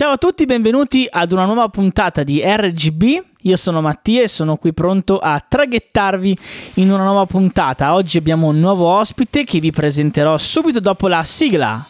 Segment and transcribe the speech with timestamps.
[0.00, 3.02] Ciao a tutti, benvenuti ad una nuova puntata di RGB.
[3.42, 6.38] Io sono Mattia e sono qui pronto a traghettarvi
[6.76, 7.92] in una nuova puntata.
[7.92, 11.86] Oggi abbiamo un nuovo ospite che vi presenterò subito dopo la sigla.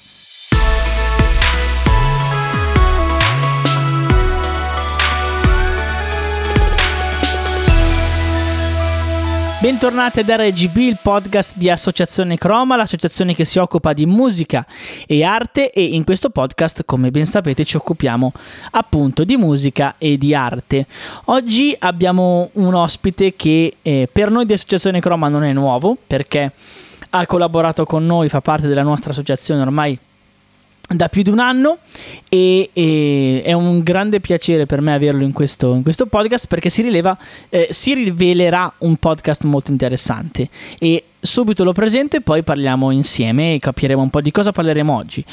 [9.61, 14.67] Bentornati ad RGB, il podcast di Associazione Croma, l'associazione che si occupa di musica
[15.07, 18.33] e arte e in questo podcast, come ben sapete, ci occupiamo
[18.71, 20.87] appunto di musica e di arte.
[21.27, 26.53] Oggi abbiamo un ospite che eh, per noi di Associazione Croma non è nuovo perché
[27.11, 29.99] ha collaborato con noi, fa parte della nostra associazione ormai
[30.93, 31.79] da più di un anno
[32.29, 36.69] e, e, è un grande piacere per me averlo in questo, in questo podcast perché
[36.69, 37.17] si, rileva,
[37.49, 43.55] eh, si rivelerà un podcast molto interessante e subito lo presento e poi parliamo insieme
[43.55, 45.25] e capiremo un po' di cosa parleremo oggi.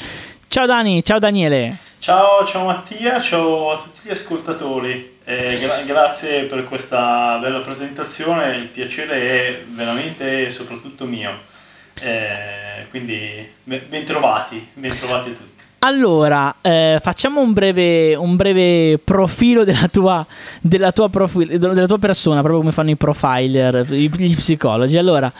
[0.46, 1.76] Ciao Dani, ciao Daniele.
[1.98, 5.16] Ciao, ciao Mattia, ciao a tutti gli ascoltatori.
[5.24, 11.57] Eh, gra- grazie per questa bella presentazione, il piacere è veramente soprattutto mio.
[12.00, 15.58] Eh, quindi ben trovati, ben trovati tutti.
[15.80, 20.26] Allora, eh, facciamo un breve, un breve, profilo della tua,
[20.60, 24.96] della, tua profil, della tua, persona, proprio come fanno i profiler, gli psicologi.
[24.96, 25.32] Allora,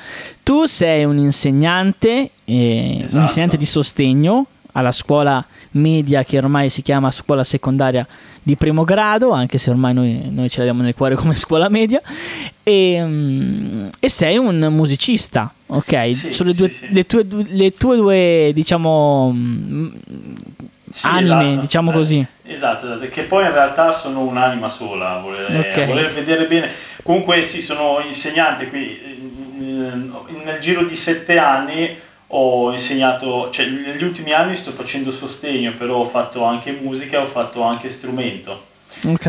[0.44, 3.16] tu sei un insegnante, eh, esatto.
[3.16, 8.06] un insegnante di sostegno alla scuola media che ormai si chiama scuola secondaria
[8.40, 12.00] di primo grado, anche se ormai noi, noi ce l'abbiamo nel cuore come scuola media,
[12.68, 16.14] e, um, e sei un musicista, ok?
[16.14, 19.30] Sì, Sono le, due, sì, le, tue, le, tue, due, diciamo,
[21.02, 21.60] anime, esatto.
[21.62, 22.18] niciamo così.
[22.18, 25.86] Eh, esatto, esatto, che poi in realtà sono un'anima sola, voler, okay.
[25.86, 26.70] voler vedere bene.
[27.02, 29.00] Comunque sì, sono insegnante qui,
[29.56, 31.96] nel giro di sette anni
[32.30, 37.26] ho insegnato, cioè negli ultimi anni sto facendo sostegno, però ho fatto anche musica, ho
[37.26, 38.66] fatto anche strumento.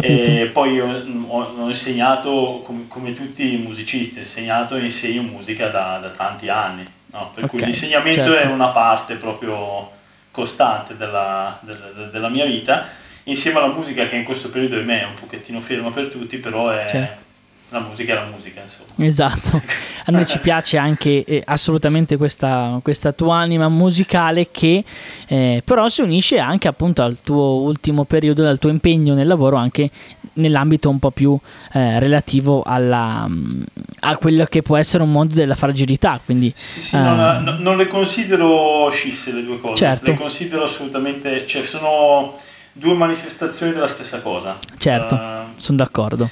[0.02, 0.88] E poi ho,
[1.28, 6.10] ho, ho insegnato, come, come, tutti i musicisti, ho insegnato e insegno musica da, da
[6.10, 6.84] tanti anni.
[7.12, 7.32] No?
[7.34, 8.48] Per okay, cui l'insegnamento certo.
[8.48, 9.92] è una parte proprio
[10.32, 12.86] costante della, della, della, mia vita,
[13.24, 16.86] insieme alla musica che in questo periodo è un pochettino ferma per tutti, però è...
[16.88, 17.28] Certo
[17.72, 19.06] la musica è la musica, insomma.
[19.06, 19.62] Esatto,
[20.06, 24.84] a noi ci piace anche eh, assolutamente questa, questa, tua anima musicale che
[25.28, 29.56] eh, però si unisce anche appunto al tuo ultimo periodo, al tuo impegno nel lavoro
[29.56, 29.90] anche
[30.34, 31.38] nell'ambito un po' più
[31.74, 33.62] eh, relativo alla, mm,
[34.02, 36.20] a quello che può essere un mondo della fragilità.
[36.24, 40.12] Quindi, sì, sì, non, ehm, non, le considero scisse le due cose, certo.
[40.12, 42.36] le considero assolutamente, cioè sono
[42.72, 44.58] due manifestazioni della stessa cosa.
[44.78, 46.30] Certo, uh, sono d'accordo.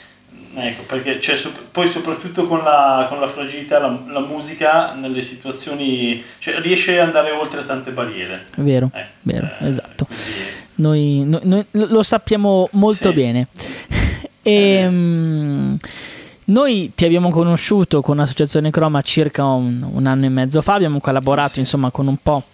[0.59, 5.21] Ecco, perché cioè, so, poi soprattutto con la, con la fragilità la, la, musica nelle
[5.21, 8.47] situazioni cioè, riesce ad andare oltre tante barriere.
[8.55, 10.05] Vero, eh, vero, eh, esatto.
[10.05, 10.65] Quindi...
[10.75, 13.13] Noi, noi, noi, lo sappiamo molto sì.
[13.13, 13.47] bene.
[14.41, 14.51] e,
[14.81, 15.77] ehm,
[16.45, 20.99] noi ti abbiamo conosciuto con l'Associazione Croma circa un, un anno e mezzo fa, abbiamo
[20.99, 21.59] collaborato sì.
[21.59, 22.45] insomma con un po',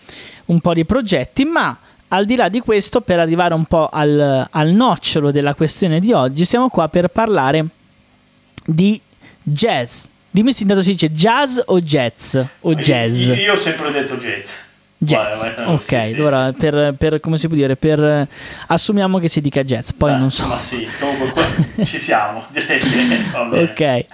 [0.48, 4.46] un po' di progetti, ma al di là di questo, per arrivare un po' al,
[4.52, 7.66] al nocciolo della questione di oggi, siamo qua per parlare
[8.66, 9.00] di
[9.44, 10.06] jazz.
[10.32, 13.28] Dimmi se intanto si dice jazz o jazz o jazz.
[13.28, 14.72] Io, io ho sempre detto jazz.
[14.98, 16.54] Jazz, vai, vai, ok, sì, allora sì.
[16.54, 18.28] Per, per, come si può dire, per,
[18.68, 20.48] assumiamo che si dica jazz, poi Beh, non so.
[20.48, 21.44] Ma sì, comunque
[21.84, 22.82] ci siamo, direi
[23.52, 24.06] Ok,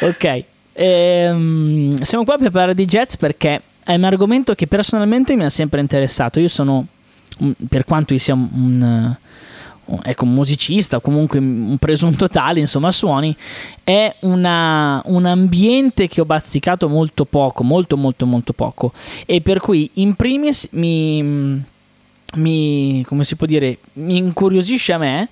[0.00, 0.44] ok.
[0.72, 5.50] Ehm, siamo qua per parlare di jazz perché è un argomento che personalmente mi ha
[5.50, 6.40] sempre interessato.
[6.40, 6.86] Io sono,
[7.68, 9.16] per quanto io sia un, un
[10.02, 13.34] ecco, un musicista o comunque un presunto tale, insomma, suoni,
[13.84, 18.92] è una, un ambiente che ho bazzicato molto poco, molto molto molto poco.
[19.26, 21.62] E per cui in primis mi,
[22.34, 25.28] mi come si può dire, mi incuriosisce a me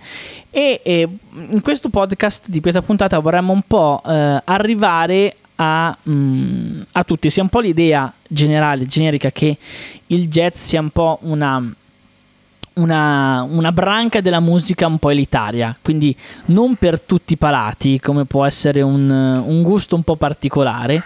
[0.51, 1.09] e, e
[1.51, 7.31] in questo podcast di questa puntata vorremmo un po' eh, arrivare a, mm, a tutti,
[7.31, 9.57] sia un po' l'idea generale, generica che
[10.09, 11.75] il jazz sia un po' una
[12.77, 16.15] una, una, branca della musica un po' elitaria, quindi
[16.47, 21.03] non per tutti i palati, come può essere un, un gusto un po' particolare.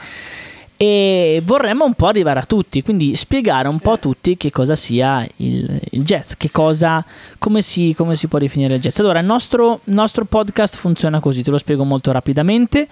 [0.82, 4.74] E vorremmo un po' arrivare a tutti, quindi spiegare un po' a tutti che cosa
[4.74, 7.04] sia il, il jazz, che cosa,
[7.38, 8.98] come si, come si, può definire il jazz.
[8.98, 12.88] Allora, il nostro, nostro podcast funziona così, te lo spiego molto rapidamente.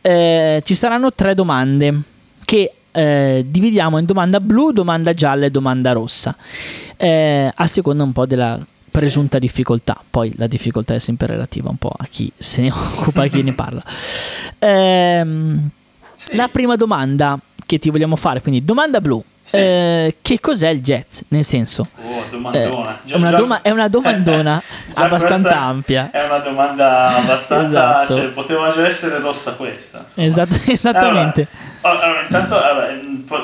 [0.00, 2.00] Eh, ci saranno tre domande
[2.46, 6.34] che eh, dividiamo in domanda blu, domanda gialla e domanda rossa,
[6.96, 8.58] eh, a seconda un po' della
[8.90, 10.02] presunta difficoltà.
[10.08, 13.42] Poi la difficoltà è sempre relativa un po' a chi se ne occupa, a chi
[13.42, 13.82] ne parla.
[14.58, 15.68] Ehm,
[16.14, 16.36] sì.
[16.36, 19.22] La prima domanda che ti vogliamo fare, quindi domanda blu.
[19.46, 19.56] Sì.
[19.56, 21.20] Eh, che cos'è il jazz?
[21.28, 22.98] Nel senso, oh, domandona.
[23.04, 24.60] Eh, una doma- è una domandona
[24.94, 26.10] abbastanza ampia.
[26.10, 28.02] È una domanda abbastanza.
[28.02, 28.14] esatto.
[28.20, 30.04] cioè, poteva già essere rossa questa.
[30.16, 31.46] Esatto, esattamente.
[31.82, 32.90] Allora, allora intanto allora,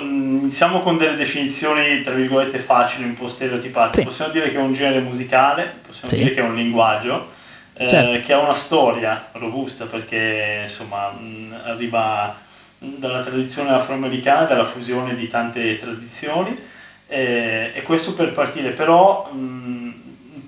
[0.00, 4.00] iniziamo con delle definizioni tra virgolette facili, un po' stereotipate.
[4.00, 4.02] Sì.
[4.04, 6.16] Possiamo dire che è un genere musicale, possiamo sì.
[6.16, 7.31] dire che è un linguaggio.
[7.75, 8.20] Eh, certo.
[8.20, 12.37] che ha una storia robusta perché insomma mh, arriva
[12.82, 16.58] dalla tradizione afroamericana, dalla fusione di tante tradizioni
[17.06, 19.94] eh, e questo per partire, però mh,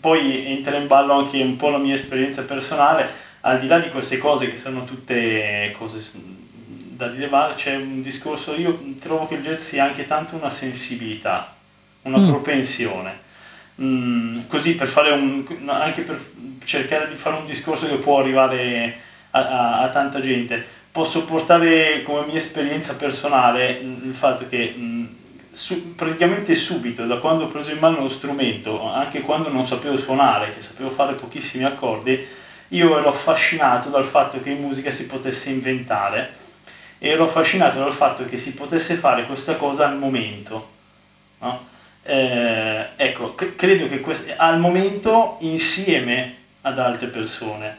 [0.01, 3.09] poi entra in ballo anche un po' la mia esperienza personale,
[3.43, 6.03] al di là di queste cose che sono tutte cose
[6.97, 11.55] da rilevare, c'è un discorso, io trovo che il jazz sia anche tanto una sensibilità,
[12.03, 12.29] una mm.
[12.29, 13.23] propensione.
[13.81, 16.25] Mm, così per fare un, anche per
[16.65, 18.97] cercare di fare un discorso che può arrivare
[19.31, 25.17] a, a, a tanta gente posso portare come mia esperienza personale il fatto che mh,
[25.51, 29.99] su, praticamente subito, da quando ho preso in mano lo strumento, anche quando non sapevo
[29.99, 32.25] suonare, che sapevo fare pochissimi accordi,
[32.69, 36.33] io ero affascinato dal fatto che in musica si potesse inventare
[37.01, 40.69] e ero affascinato dal fatto che si potesse fare questa cosa al momento.
[41.41, 41.67] No?
[42.05, 47.79] Eh, ecco, c- credo che quest- al momento insieme ad altre persone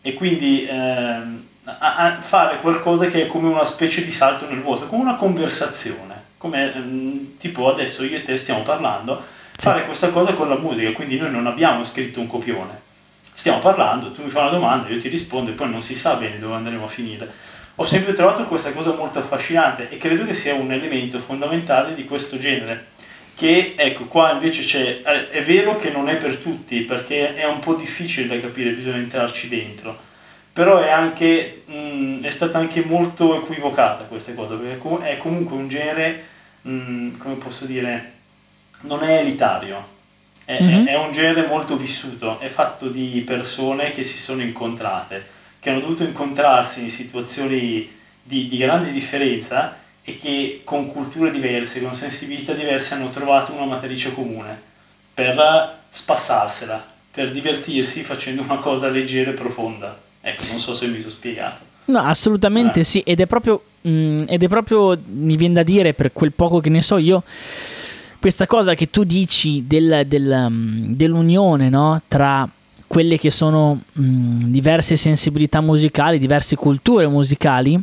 [0.00, 4.60] e quindi ehm, a, a fare qualcosa che è come una specie di salto nel
[4.60, 9.22] vuoto, come una conversazione, come ehm, tipo adesso io e te stiamo parlando,
[9.56, 9.62] sì.
[9.62, 12.80] fare questa cosa con la musica, quindi noi non abbiamo scritto un copione,
[13.32, 16.14] stiamo parlando, tu mi fai una domanda, io ti rispondo e poi non si sa
[16.14, 17.30] bene dove andremo a finire.
[17.78, 22.06] Ho sempre trovato questa cosa molto affascinante e credo che sia un elemento fondamentale di
[22.06, 22.94] questo genere
[23.36, 27.58] che ecco qua invece c'è è vero che non è per tutti perché è un
[27.58, 30.05] po' difficile da capire bisogna entrarci dentro
[30.56, 35.68] però è, anche, mh, è stata anche molto equivocata questa cosa, perché è comunque un
[35.68, 36.24] genere,
[36.62, 38.12] mh, come posso dire,
[38.80, 39.86] non è elitario,
[40.46, 40.86] è, mm-hmm.
[40.86, 45.26] è, è, un genere molto vissuto, è fatto di persone che si sono incontrate,
[45.60, 47.90] che hanno dovuto incontrarsi in situazioni
[48.22, 53.66] di, di grande differenza e che con culture diverse, con sensibilità diverse hanno trovato una
[53.66, 54.58] matrice comune
[55.12, 60.04] per spassarsela, per divertirsi facendo una cosa leggera e profonda.
[60.28, 61.62] Ecco, non so se mi sono spiegato.
[61.84, 62.84] No, assolutamente eh.
[62.84, 66.32] sì, ed è proprio, mh, mm, ed è proprio, mi viene da dire, per quel
[66.32, 67.22] poco che ne so io,
[68.18, 72.02] questa cosa che tu dici del, del, um, dell'unione no?
[72.08, 72.48] tra
[72.88, 77.80] quelle che sono mh, mm, diverse sensibilità musicali, diverse culture musicali,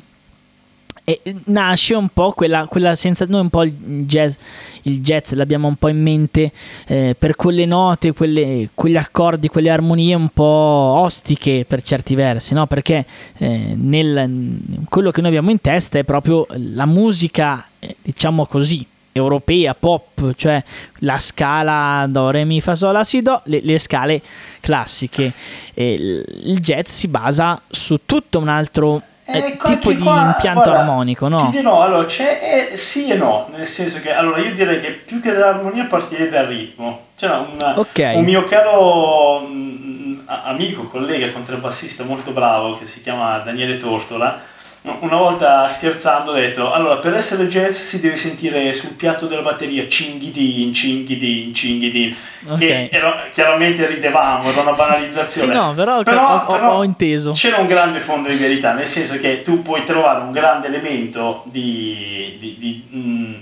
[1.06, 4.36] e nasce un po' quella, quella senza noi un po' il jazz,
[4.84, 6.52] il jazz l'abbiamo un po' in mente
[6.88, 12.54] eh, per quelle note, quelle, quegli accordi, quelle armonie un po' ostiche per certi versi,
[12.54, 12.68] no?
[12.68, 13.06] perché
[13.38, 18.88] eh, nel, quello che noi abbiamo in testa è proprio la musica, eh, diciamo così,
[19.12, 20.64] europea, pop, cioè
[21.00, 24.22] la scala do, re, mi, fa, sol, la, si, do, le, le scale
[24.62, 25.34] classiche.
[25.76, 31.28] il jazz si basa su tutto un altro eh, tipo di qua, impianto guarda, armonico,
[31.28, 31.46] no?
[31.46, 34.92] Ti dirò, allora, c'è eh, sì e no, nel senso che allora io direi che
[34.92, 37.08] più che dall'armonia partirei dal ritmo.
[37.18, 38.18] C'è una, okay.
[38.18, 44.52] un mio caro mh, mm, amico, collega, contrabbassista molto bravo che si chiama Daniele Tortola
[44.84, 49.42] una volta scherzando ho detto allora per essere jazz si deve sentire sul piatto della
[49.42, 52.58] batteria cinghidin cinghidin cinghidin okay.
[52.58, 57.32] che era, chiaramente ridevamo era una banalizzazione sì no però, però, ho, però, ho, inteso
[57.32, 61.44] c'era un grande fondo di verità nel senso che tu puoi trovare un grande elemento
[61.46, 63.34] di, di, di mm,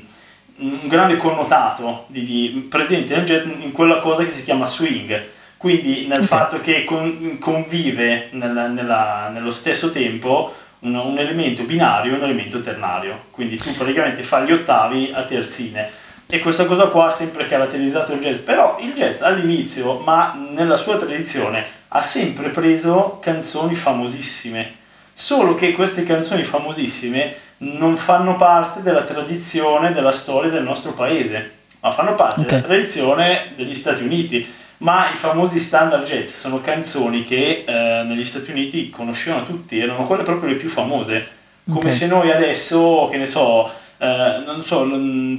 [0.57, 5.29] un grande connotato di, di, presente nel jazz in quella cosa che si chiama swing
[5.57, 6.27] quindi nel okay.
[6.27, 12.23] fatto che con, convive nella, nella, nello stesso tempo un, un elemento binario e un
[12.23, 15.89] elemento ternario, quindi tu praticamente fai gli ottavi a terzine.
[16.33, 20.77] E questa cosa qua ha sempre caratterizzato il jazz, però il jazz all'inizio, ma nella
[20.77, 24.75] sua tradizione, ha sempre preso canzoni famosissime,
[25.11, 31.51] solo che queste canzoni famosissime non fanno parte della tradizione, della storia del nostro paese,
[31.81, 32.61] ma fanno parte okay.
[32.61, 34.47] della tradizione degli Stati Uniti
[34.81, 40.05] ma i famosi standard jazz sono canzoni che eh, negli Stati Uniti conoscevano tutti, erano
[40.05, 41.27] quelle proprio le più famose,
[41.65, 41.91] come okay.
[41.91, 44.87] se noi adesso, che ne so, eh, non so,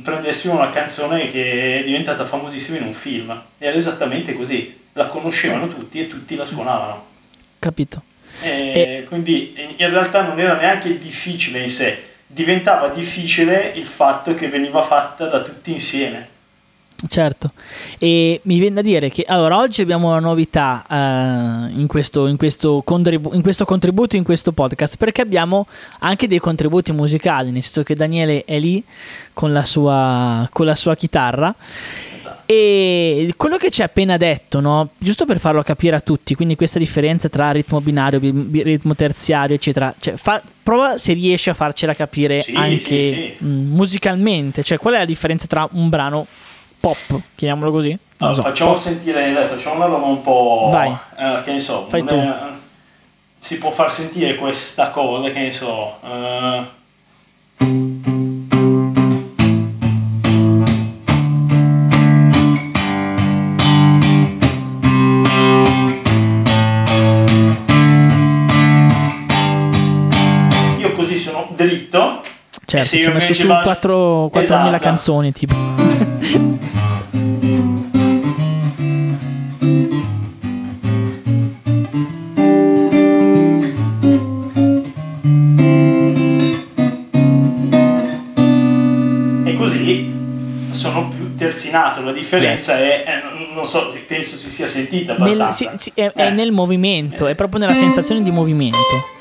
[0.02, 5.66] prendessimo una canzone che è diventata famosissima in un film, era esattamente così, la conoscevano
[5.66, 7.06] tutti e tutti la suonavano.
[7.58, 8.02] Capito.
[8.42, 9.04] E e...
[9.08, 14.82] Quindi in realtà non era neanche difficile in sé, diventava difficile il fatto che veniva
[14.82, 16.28] fatta da tutti insieme.
[17.08, 17.52] Certo,
[17.98, 22.36] e mi viene da dire che allora oggi abbiamo una novità uh, in, questo, in,
[22.36, 25.66] questo contribu- in, questo, contributo, in questo podcast, perché abbiamo
[26.00, 28.84] anche dei contributi musicali, nel senso che Daniele è lì
[29.32, 31.54] con la sua, con la sua chitarra.
[31.58, 32.42] Esatto.
[32.46, 34.90] E quello che ci hai appena detto, no?
[34.98, 39.94] giusto per farlo capire a tutti, quindi questa differenza tra ritmo binario, ritmo terziario, eccetera,
[39.98, 43.44] cioè, fa, prova se riesci a farcela capire sì, anche sì, sì.
[43.44, 46.26] Mm, musicalmente, cioè qual è la differenza tra un brano
[46.82, 47.96] pop, chiamiamolo così.
[48.18, 48.80] No, so, facciamo pop.
[48.80, 50.68] sentire, dai, facciamo una roba un po'...
[50.72, 50.90] Vai.
[51.16, 52.20] Eh, che ne so, Fai tu.
[53.38, 55.98] si può far sentire questa cosa, che ne so...
[56.00, 56.66] Uh...
[70.78, 72.20] Io così sono dritto.
[72.64, 73.70] Certo, ci ho messo su vado...
[74.34, 74.78] 4.000 esatto.
[74.78, 75.91] canzoni tipo.
[91.52, 92.80] Terzinato, la differenza yes.
[92.80, 93.22] è, è,
[93.54, 95.70] non so, penso si sia sentita abbastanza.
[95.70, 96.12] Nel, sì, sì, è, eh.
[96.14, 99.20] è, nel movimento, è proprio nella sensazione di movimento.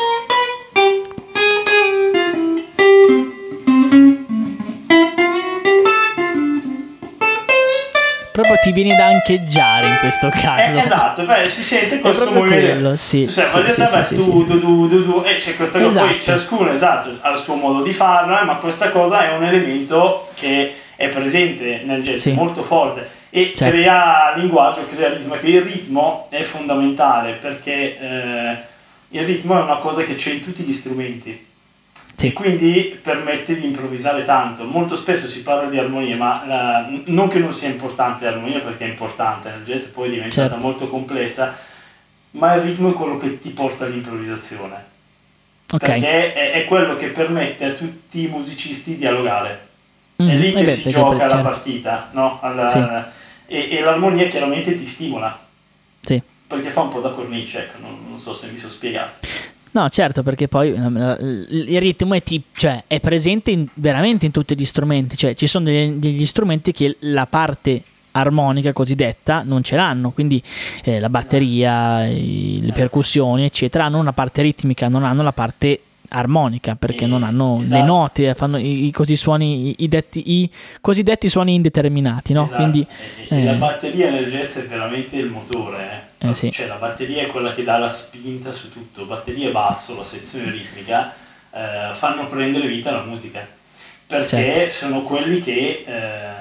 [8.62, 10.78] Ti vieni da ancheggiare in questo eh, caso.
[10.78, 12.72] Eh, esatto, beh, si sente questo movimento.
[12.72, 15.82] Quello, sì, sai, sì, sì, beh, sì, tu, tu, tu, tu, tu, e c'è questa
[15.82, 16.38] cosa, poi esatto.
[16.38, 20.30] ciascuno esatto, ha il suo modo di farlo, eh, ma questa cosa è un elemento
[20.36, 22.32] che è presente nel jazz, sì.
[22.32, 23.80] molto forte e certo.
[23.80, 28.58] crea linguaggio, crea ritmo, che il ritmo è fondamentale perché eh,
[29.10, 31.50] il ritmo è una cosa che c'è in tutti gli strumenti
[32.16, 32.28] sì.
[32.28, 34.64] e quindi permette di improvvisare tanto.
[34.64, 38.86] Molto spesso si parla di armonia, ma la, non che non sia importante l'armonia perché
[38.86, 40.66] è importante, nel jazz poi è diventata certo.
[40.66, 41.58] molto complessa,
[42.32, 44.90] ma il ritmo è quello che ti porta all'improvvisazione.
[45.72, 46.02] Okay.
[46.02, 49.70] Perché è, è quello che permette a tutti i musicisti di dialogare
[50.22, 51.36] Mm, è lì che beh, si gioca certo.
[51.36, 52.40] la partita, no?
[52.42, 52.80] Alla, sì.
[53.48, 55.48] e, e, l'armonia chiaramente ti stimola.
[56.00, 56.22] Sì.
[56.46, 59.14] Perché fa un po' da cornice, ecco, non, non so se mi sono spiegato.
[59.74, 64.58] No, certo, perché poi il ritmo è, tip, cioè, è presente in, veramente in tutti
[64.58, 69.78] gli strumenti, cioè ci sono degli, degli strumenti che la parte armonica cosiddetta non ce
[69.78, 70.42] l'hanno, quindi
[70.84, 75.80] eh, la batteria, i, le percussioni, eccetera, hanno una parte ritmica, non hanno la parte
[76.12, 77.82] armonica perché e, non hanno esatto.
[77.82, 80.50] le note, fanno i, i, così suoni, i, detti, i,
[80.80, 82.34] cosiddetti suoni indeterminati.
[82.34, 82.44] No?
[82.44, 82.56] Esatto.
[82.58, 82.86] Quindi,
[83.30, 86.10] eh, la batteria nel jazz è veramente il motore.
[86.18, 86.30] Eh?
[86.30, 86.52] Eh, sì.
[86.52, 89.06] Cioè, la batteria è quella che dà la spinta su tutto.
[89.06, 91.14] Batteria e basso, la sezione ritmica,
[91.52, 93.60] eh, fanno prendere vita alla musica
[94.12, 94.70] perché certo.
[94.74, 96.32] sono quelli che eh,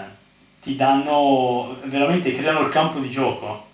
[0.60, 3.68] ti danno veramente creano il campo di gioco.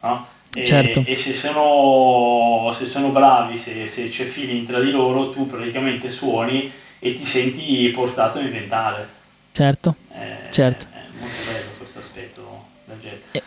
[0.00, 0.26] No?
[0.54, 1.02] E, certo.
[1.06, 6.10] e se, sono, se sono bravi, se, se c'è feeling tra di loro, tu praticamente
[6.10, 9.08] suoni e ti senti portato a inventare.
[9.52, 10.86] Certo, è, certo.
[10.92, 13.18] È molto bello questo aspetto del jazz.
[13.30, 13.42] E...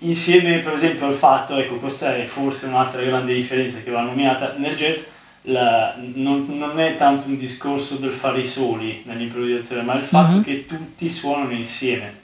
[0.00, 4.54] Insieme per esempio al fatto, ecco questa è forse un'altra grande differenza che va nominata
[4.56, 5.02] nel jazz,
[5.42, 10.34] la, non, non, è tanto un discorso del fare i soli nell'improvvisazione, ma il fatto
[10.34, 10.42] mm-hmm.
[10.42, 12.20] che tutti suonano insieme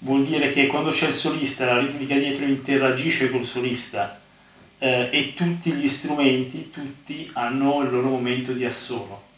[0.00, 4.18] vuol dire che quando c'è il solista la ritmica dietro interagisce col solista
[4.78, 9.28] eh, e tutti gli strumenti, tutti hanno il loro momento di assolo.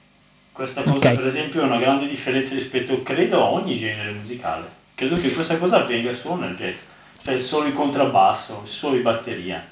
[0.52, 1.16] Questa cosa okay.
[1.16, 4.80] per esempio è una grande differenza rispetto, credo, a ogni genere musicale.
[4.94, 6.82] Credo che questa cosa avvenga solo nel jazz,
[7.22, 9.66] cioè solo il contrabbasso, solo in batteria,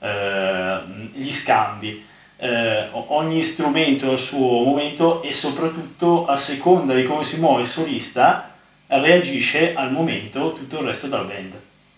[0.00, 0.80] eh,
[1.12, 2.04] gli scambi.
[2.38, 7.62] Eh, ogni strumento ha il suo momento e soprattutto a seconda di come si muove
[7.62, 8.55] il solista
[8.88, 11.52] reagisce al momento tutto il resto della band.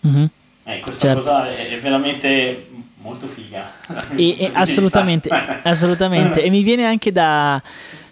[0.07, 0.25] Mm-hmm.
[0.63, 1.21] Eh, questa certo.
[1.21, 2.67] cosa è, è, veramente
[2.97, 3.73] molto figa.
[4.15, 5.29] E, e assolutamente,
[5.63, 6.43] assolutamente.
[6.43, 7.61] E mi viene anche da,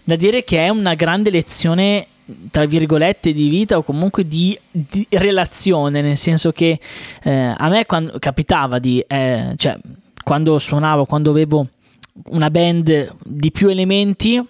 [0.04, 2.08] da, dire che è una grande lezione
[2.52, 6.78] tra virgolette di vita o comunque di, di relazione nel senso che
[7.24, 9.78] eh, a me quando capitava di eh, cioè
[10.24, 11.66] quando suonavo quando avevo
[12.32, 14.46] una band di più elementi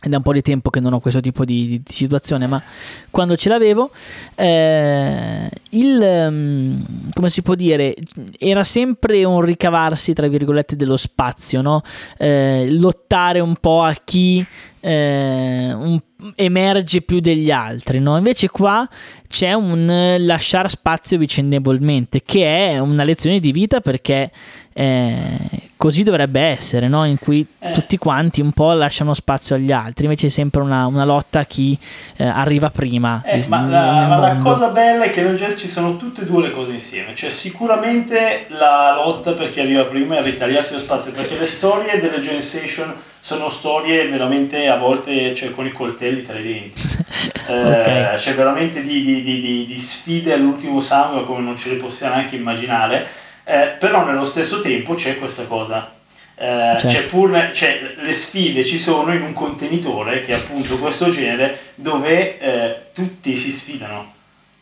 [0.00, 2.62] è un po' di tempo che non ho questo tipo di, di, di situazione, ma
[3.10, 3.90] quando ce l'avevo,
[4.34, 7.94] eh, il, um, come si può dire,
[8.38, 11.82] era sempre un ricavarsi, tra virgolette, dello spazio, no?
[12.16, 14.46] eh, lottare un po' a chi
[14.80, 16.00] eh, un,
[16.34, 18.16] emerge più degli altri, no?
[18.16, 18.88] Invece qua
[19.26, 24.30] c'è un lasciare spazio vicendevolmente, che è una lezione di vita perché
[24.72, 25.38] eh,
[25.78, 27.06] così dovrebbe essere, no?
[27.06, 27.70] in cui eh.
[27.70, 31.44] tutti quanti un po' lasciano spazio agli altri, invece è sempre una, una lotta a
[31.44, 31.78] chi
[32.16, 33.22] eh, arriva prima.
[33.24, 36.24] Eh, ma la, ma la cosa bella è che nel jazz ci sono tutte e
[36.26, 40.80] due le cose insieme, cioè sicuramente la lotta per chi arriva prima e ritagliarsi lo
[40.80, 45.72] spazio, perché le storie delle jam session sono storie veramente a volte cioè, con i
[45.72, 46.82] coltelli tra i denti,
[47.46, 48.16] okay.
[48.16, 52.34] c'è veramente di, di, di, di, sfide all'ultimo sangue come non ce le possiamo neanche
[52.34, 55.94] immaginare eh, però nello stesso tempo c'è questa cosa.
[56.34, 56.86] Eh, certo.
[56.86, 61.58] c'è pur, c'è, le sfide ci sono in un contenitore che è appunto questo genere
[61.74, 64.12] dove eh, tutti si sfidano.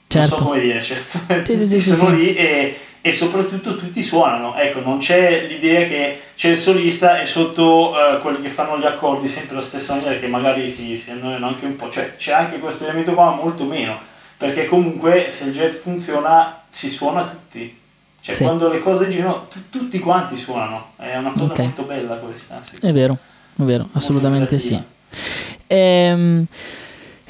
[0.07, 0.19] Certo.
[0.19, 0.45] Non so certo.
[0.45, 4.57] come dire, cioè, sì, tutti sì, sono sì, lì e, e, soprattutto tutti suonano.
[4.57, 8.87] Ecco, non c'è l'idea che c'è il solista e sotto uh, quelli che fanno gli
[8.87, 11.90] accordi sempre la stessa maniera che magari si, si annoiano anche un po'.
[11.90, 13.99] Cioè c'è anche questo elemento qua, ma molto meno.
[14.37, 17.85] Perché comunque se il jazz funziona si suona tutti.
[18.26, 18.42] Cioè, sì.
[18.42, 20.95] quando le cose girano, t- tutti quanti suonano.
[20.97, 21.66] È una cosa okay.
[21.66, 22.61] molto bella questa.
[22.80, 23.16] È vero,
[23.54, 24.83] è vero, assolutamente sì.
[25.68, 26.42] Ehm,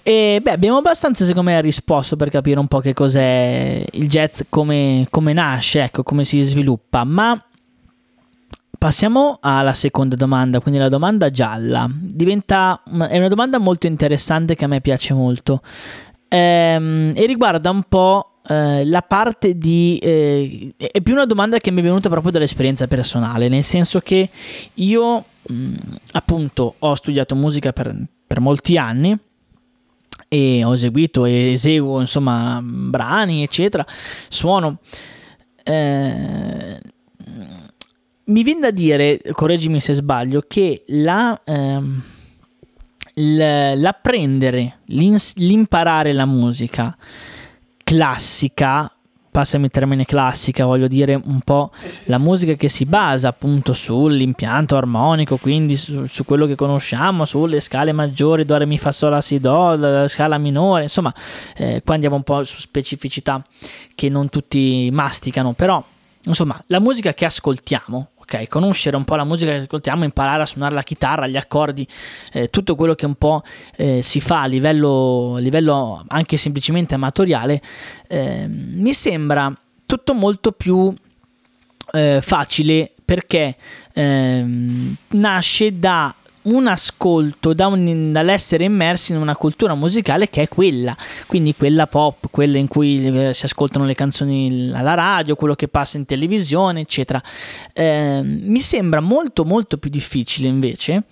[0.03, 4.41] e beh, abbiamo abbastanza, secondo me, risposto per capire un po' che cos'è il jazz,
[4.49, 7.05] come, come nasce, ecco, come si sviluppa.
[7.05, 7.38] Ma
[8.79, 11.87] passiamo alla seconda domanda, quindi la domanda gialla.
[11.91, 15.61] Diventa, è una domanda molto interessante che a me piace molto.
[16.29, 19.99] Ehm, e riguarda un po' Uh, la parte di...
[20.00, 24.31] Eh, è più una domanda che mi è venuta proprio dall'esperienza personale, nel senso che
[24.75, 25.75] io mh, mm,
[26.12, 27.93] appunto ho studiato musica per,
[28.25, 29.19] per, molti anni
[30.29, 33.85] e ho eseguito e eseguo insomma brani eccetera,
[34.29, 34.79] suono...
[35.65, 36.81] Eh,
[38.26, 41.41] mi viene da dire, correggimi se sbaglio, che la...
[41.45, 42.03] Ehm,
[43.19, 46.95] l'apprendere, l'imparare la musica
[47.87, 48.90] classica,
[49.31, 51.71] passami il termine classica, voglio dire un po'
[52.07, 57.61] la musica che si basa appunto sull'impianto armonico, quindi su, su quello che conosciamo, sulle
[57.61, 61.14] scale maggiori, do, re, mi, fa, sol, la, si, do, la scala minore, insomma,
[61.57, 63.40] eh, qua andiamo un po' su specificità
[63.95, 65.81] che non tutti masticano, però
[66.25, 68.49] insomma, la musica che ascoltiamo, ok?
[68.49, 71.87] Conoscere un po' la musica che ascoltiamo, imparare a suonare la chitarra, gli accordi,
[72.33, 73.42] eh, tutto quello che un po'
[73.76, 77.62] eh, si fa a livello, a livello, anche semplicemente amatoriale,
[78.09, 79.52] eh, mi sembra
[79.87, 80.92] tutto molto più
[81.92, 83.56] eh, facile perché
[83.95, 86.12] ehm, nasce da
[86.46, 91.87] un ascolto da un, dall'essere immersi in una cultura musicale che è quella, quindi quella
[91.87, 96.06] pop, quella in cui eh, si ascoltano le canzoni alla radio, quello che passa in
[96.06, 97.22] televisione, eccetera.
[97.72, 101.04] Eh, mi sembra molto molto più difficile invece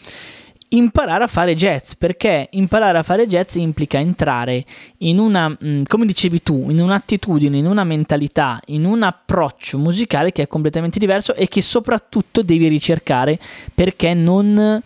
[0.75, 4.65] imparare a fare jazz perché imparare a fare jazz implica entrare
[4.99, 10.33] in una, mm, come dicevi tu, in un'attitudine, in una mentalità, in un approccio musicale
[10.33, 13.39] che è completamente diverso e che soprattutto devi ricercare
[13.73, 14.83] perché non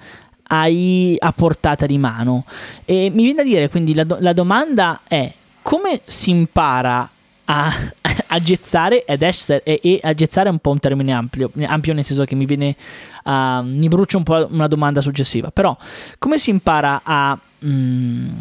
[0.49, 2.45] hai a portata di mano.
[2.85, 5.33] E mi viene da dire, quindi la, la domanda è
[5.63, 7.11] come si impara
[7.45, 7.73] a,
[8.29, 11.93] a gezzare ed essere, e, e, a gezzare è un po' un termine ampio, ampio
[11.93, 12.77] nel senso che mi viene
[13.25, 15.77] uh, mi brucia un po' una domanda successiva, però
[16.19, 18.39] come si impara a mm,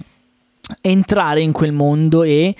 [0.81, 2.55] entrare in quel mondo e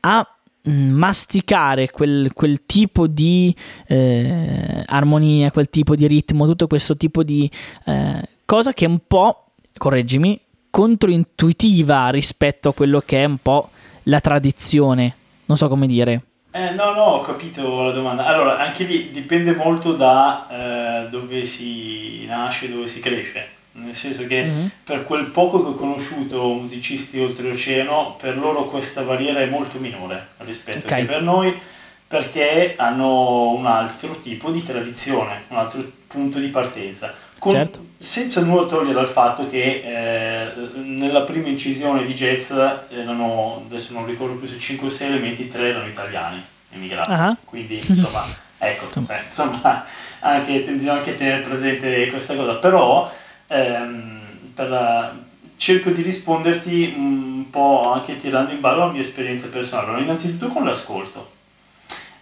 [0.00, 0.26] a
[0.68, 3.54] masticare quel, quel, tipo di
[3.86, 7.50] eh, armonia, quel tipo di ritmo, tutto questo tipo di
[7.86, 13.70] eh, cosa che è un po', correggimi, controintuitiva rispetto a quello che è un po'
[14.04, 15.16] la tradizione.
[15.46, 16.22] Non so come dire.
[16.50, 18.26] Eh, no, no, ho capito la domanda.
[18.26, 23.56] Allora, anche lì dipende molto da eh, dove si nasce, dove si cresce.
[23.82, 24.66] Nel senso che mm-hmm.
[24.84, 30.28] per quel poco che ho conosciuto musicisti oltreoceano, per loro questa barriera è molto minore
[30.38, 31.02] rispetto okay.
[31.02, 31.58] a per noi,
[32.06, 37.86] perché hanno un altro tipo di tradizione, un altro punto di partenza con, certo.
[37.98, 44.06] Senza nulla togliere dal fatto che eh, nella prima incisione di jazz erano, adesso non
[44.06, 47.10] ricordo più se 5 o 6 elementi, 3 erano italiani emigrati.
[47.10, 47.36] Uh-huh.
[47.44, 48.24] Quindi insomma,
[48.58, 48.86] ecco,
[49.24, 49.84] insomma,
[50.20, 52.56] anche, bisogna anche tenere presente questa cosa.
[52.56, 53.10] Però
[53.48, 54.20] ehm,
[54.54, 55.16] la,
[55.56, 59.86] cerco di risponderti un po' anche tirando in ballo la mia esperienza personale.
[59.88, 61.36] Allora, innanzitutto con l'ascolto.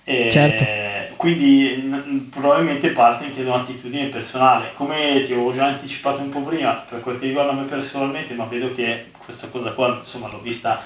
[0.04, 0.86] E, certo
[1.16, 4.72] quindi n- probabilmente parte anche da un'attitudine personale.
[4.74, 8.44] Come ti avevo già anticipato un po' prima, per quel che riguarda me personalmente, ma
[8.44, 10.82] vedo che questa cosa qua, insomma, l'ho vista,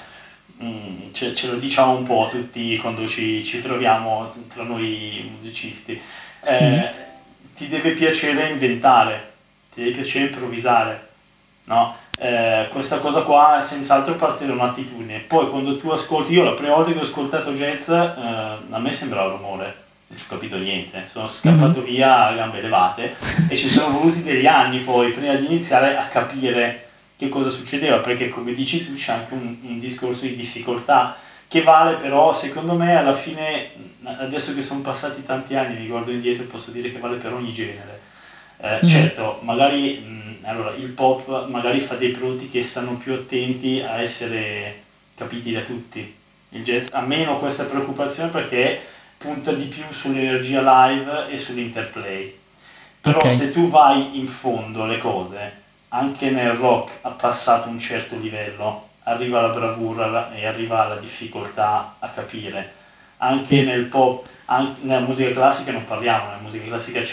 [0.57, 5.29] mh, mm, ce, ce, lo diciamo un po' tutti quando ci, ci troviamo tra noi
[5.35, 5.99] musicisti.
[6.43, 6.99] Eh, mm.
[7.55, 9.30] Ti deve piacere inventare,
[9.73, 11.07] ti deve piacere improvvisare,
[11.65, 11.95] no?
[12.19, 15.19] Eh, questa cosa qua senz'altro parte da un'attitudine.
[15.19, 18.91] Poi quando tu ascolti, io la prima volta che ho ascoltato jazz, eh, a me
[18.91, 21.89] sembrava rumore non ci ho capito niente, sono scappato mm-hmm.
[21.89, 23.15] via a gambe levate
[23.49, 27.99] e ci sono voluti degli anni poi prima di iniziare a capire che cosa succedeva,
[27.99, 31.15] perché come dici tu c'è anche un, un discorso di difficoltà
[31.47, 33.71] che vale però secondo me alla fine,
[34.03, 37.33] adesso che sono passati tanti anni, mi guardo indietro e posso dire che vale per
[37.33, 38.00] ogni genere.
[38.61, 38.87] Eh, mm.
[38.87, 43.99] Certo, magari mh, allora, il pop magari fa dei prodotti che stanno più attenti a
[44.01, 44.83] essere
[45.15, 46.15] capiti da tutti.
[46.49, 48.79] Il jazz ha meno questa preoccupazione perché
[49.17, 52.37] punta di più sull'energia live e sull'interplay.
[53.01, 53.33] Però okay.
[53.33, 58.89] se tu vai in fondo le cose, anche nel rock ha passato un certo livello,
[59.03, 62.79] arriva la bravura e arriva la difficoltà a capire.
[63.23, 67.03] Anche nel pop, anche nella musica classica non parliamo, nella musica classica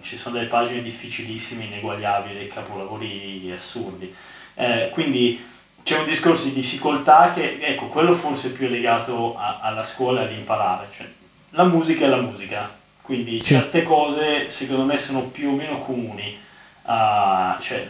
[0.00, 4.14] ci sono delle pagine difficilissime, ineguagliabili, dei capolavori assurdi.
[4.54, 5.44] Eh, quindi
[5.82, 10.20] c'è un discorso di difficoltà che, ecco, quello forse è più legato a, alla scuola
[10.20, 10.86] e all'imparare.
[10.96, 11.06] Cioè,
[11.50, 12.70] la musica è la musica,
[13.02, 13.54] quindi sì.
[13.54, 16.38] certe cose secondo me sono più o meno comuni.
[16.82, 17.88] Uh, cioè,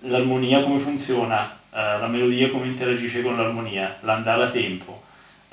[0.00, 5.03] l'armonia come funziona, eh, la melodia come interagisce con l'armonia, l'andare a tempo,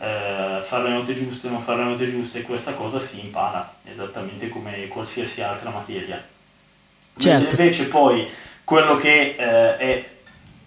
[0.01, 4.49] eh, fare le note giuste, non fare le note giuste, questa cosa si impara esattamente
[4.49, 6.23] come qualsiasi altra materia.
[7.15, 7.55] Certo.
[7.55, 8.27] Invece poi
[8.63, 10.09] quello che eh, è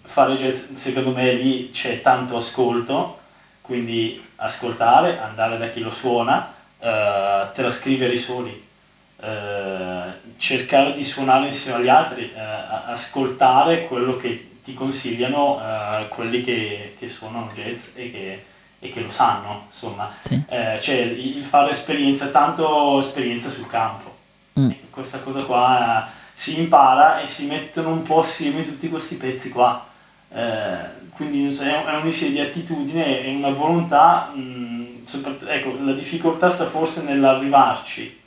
[0.03, 3.19] fare jazz, secondo me lì c'è tanto ascolto,
[3.59, 8.63] quindi ascoltare, andare da chi lo suona, eh, trascrivere i suoni,
[9.19, 10.03] eh,
[10.37, 16.95] cercare di suonare insieme agli altri, eh, ascoltare quello che ti consigliano uh, quelli che,
[16.97, 18.43] che, suonano jazz e che,
[18.85, 20.11] e che lo sanno, insomma.
[20.21, 20.43] Sì.
[20.47, 24.13] Eh, cioè il fare esperienza, tanto esperienza sul campo.
[24.57, 24.71] Mm.
[24.89, 29.49] questa cosa qua uh, si impara e si mettono un po' assieme tutti questi pezzi
[29.49, 29.85] qua.
[30.29, 36.51] Eh, quindi è un insieme di attitudine e una volontà, mh, mm, ecco, la difficoltà
[36.51, 38.23] sta forse nell'arrivarci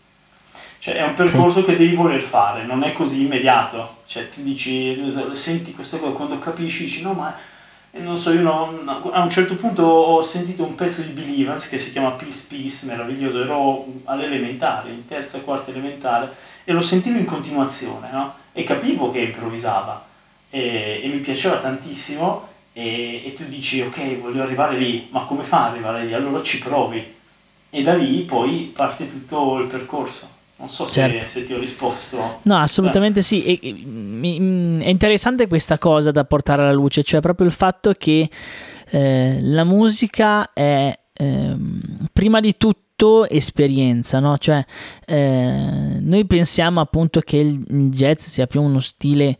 [0.81, 1.67] cioè è un percorso sì.
[1.67, 3.97] che devi voler fare, non è così immediato.
[4.07, 7.41] Cioè tu dici, senti questa cosa, quando capisci dici no ma eh,
[7.93, 11.79] non so, io no, a un certo punto ho sentito un pezzo di Bill che
[11.79, 17.25] si chiama Peace Peace, meraviglioso, ero all'elementare, in terza, quarta elementare, e lo sentivo in
[17.25, 18.35] continuazione, no?
[18.53, 20.05] E capivo che improvvisava,
[20.51, 25.43] e, e mi piaceva tantissimo, e, e, tu dici ok, voglio arrivare lì, ma come
[25.43, 26.13] fa ad arrivare lì?
[26.13, 27.15] Allora ci provi,
[27.71, 30.37] e da lì poi parte tutto il percorso.
[30.59, 31.21] Non so certo.
[31.21, 32.41] se, se, ti ho risposto.
[32.43, 33.25] No, assolutamente Beh.
[33.25, 33.45] sì.
[33.45, 37.93] E, e, mi, è interessante questa cosa da portare alla luce, cioè proprio il fatto
[37.97, 38.29] che
[38.91, 41.57] eh, la musica è eh,
[42.13, 44.37] prima di tutto esperienza, no?
[44.37, 44.65] Cioè,
[45.07, 49.39] eh, noi pensiamo appunto che il jazz sia più uno stile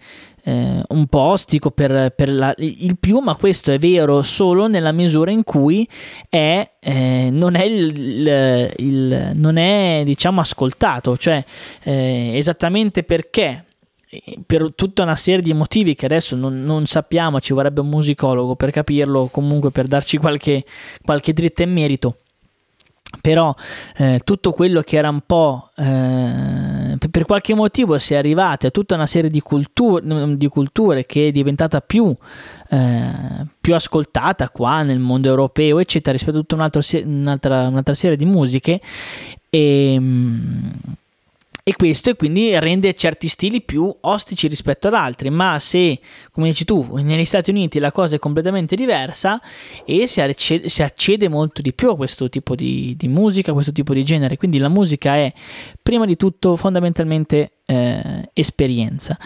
[0.49, 4.93] eh, un po' ostico per, per la, il più, ma questo è vero solo nella
[4.93, 5.87] misura in cui
[6.31, 11.45] è, eh, non è, il, il, non è diciamo ascoltato, cioè
[11.83, 13.67] eh, esattamente perché
[14.09, 17.89] eh, per tutta una serie di motivi che adesso non, non, sappiamo, ci vorrebbe un
[17.89, 20.65] musicologo per capirlo, comunque per darci qualche,
[21.05, 22.17] qualche dritta in merito
[23.21, 23.55] però
[23.97, 28.71] eh, tutto quello che era un po' eh, per qualche motivo si è arrivati a
[28.71, 30.03] tutta una serie di, cultur-
[30.35, 32.15] di culture che è diventata più,
[32.69, 38.17] eh, più, ascoltata qua nel mondo europeo eccetera rispetto a tutta un'altra, un'altra, un'altra serie
[38.17, 38.81] di musiche.
[39.51, 40.73] E ehm,
[41.69, 46.01] e questo quindi rende certi stili più ostici rispetto ad altri, ma se,
[46.31, 49.39] come dici tu, negli Stati Uniti la cosa è completamente diversa
[49.85, 53.53] e si accede, si accede molto di più a questo tipo di, di, musica, a
[53.53, 55.31] questo tipo di genere, quindi la musica è
[55.83, 59.19] prima di tutto fondamentalmente eh, esperienza.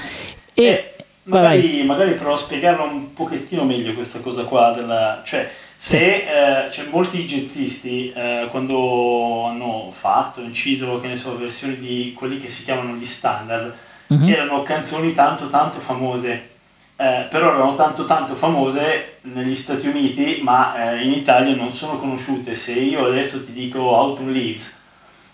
[0.53, 0.92] E eh,
[1.25, 6.05] magari, magari a spiegarlo un pochettino meglio questa cosa qua, della, cioè se sì.
[6.05, 12.39] eh, cioè, molti jazzisti eh, quando hanno fatto, inciso, che ne so, versioni di quelli
[12.39, 13.75] che si chiamano gli standard,
[14.13, 14.29] mm-hmm.
[14.29, 16.51] erano canzoni tanto tanto famose,
[16.97, 21.99] eh, però erano tanto tanto famose negli Stati Uniti, ma eh, in Italia non sono
[21.99, 22.55] conosciute.
[22.55, 24.82] Se io adesso ti dico Autumn Leaves,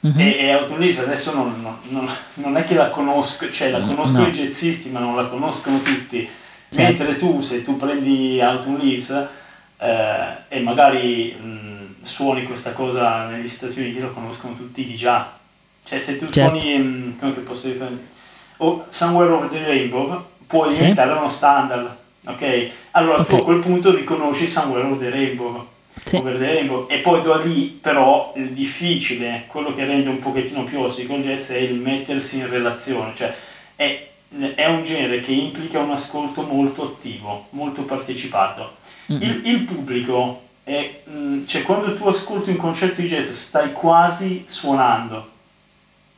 [0.07, 0.21] mm-hmm.
[0.21, 4.23] e, e, Autumn Leaves adesso non, non, non, è che la conosco, cioè la conoscono
[4.23, 4.29] no.
[4.29, 6.29] i jazzisti, ma non la conoscono tutti.
[6.71, 6.83] Certo.
[6.83, 9.29] Mentre tu, se tu prendi Autumn Leaves,
[9.79, 15.37] eh, e magari mh, suoni questa cosa negli Stati Uniti lo conoscono tutti già.
[15.85, 16.59] Cioè se tu certo.
[16.59, 17.89] suoni, mh, come posso dire,
[18.59, 20.81] o Somewhere Over the Rainbow, puoi sì.
[20.81, 22.71] diventare uno standard, ok?
[22.93, 23.27] Allora okay.
[23.27, 25.67] tu a quel punto riconosci Somewhere Over the Rainbow.
[26.09, 26.23] Sì.
[26.89, 31.23] E poi da lì però il difficile, quello che rende un pochettino più ostico il
[31.23, 33.35] jazz è il mettersi in relazione, cioè
[33.77, 34.09] è,
[34.55, 38.77] è un genere che implica un ascolto molto attivo, molto partecipato
[39.09, 43.73] il, il, pubblico E, mh, mm, cioè, quando tu ascolti un concerto di jazz stai
[43.73, 45.31] quasi suonando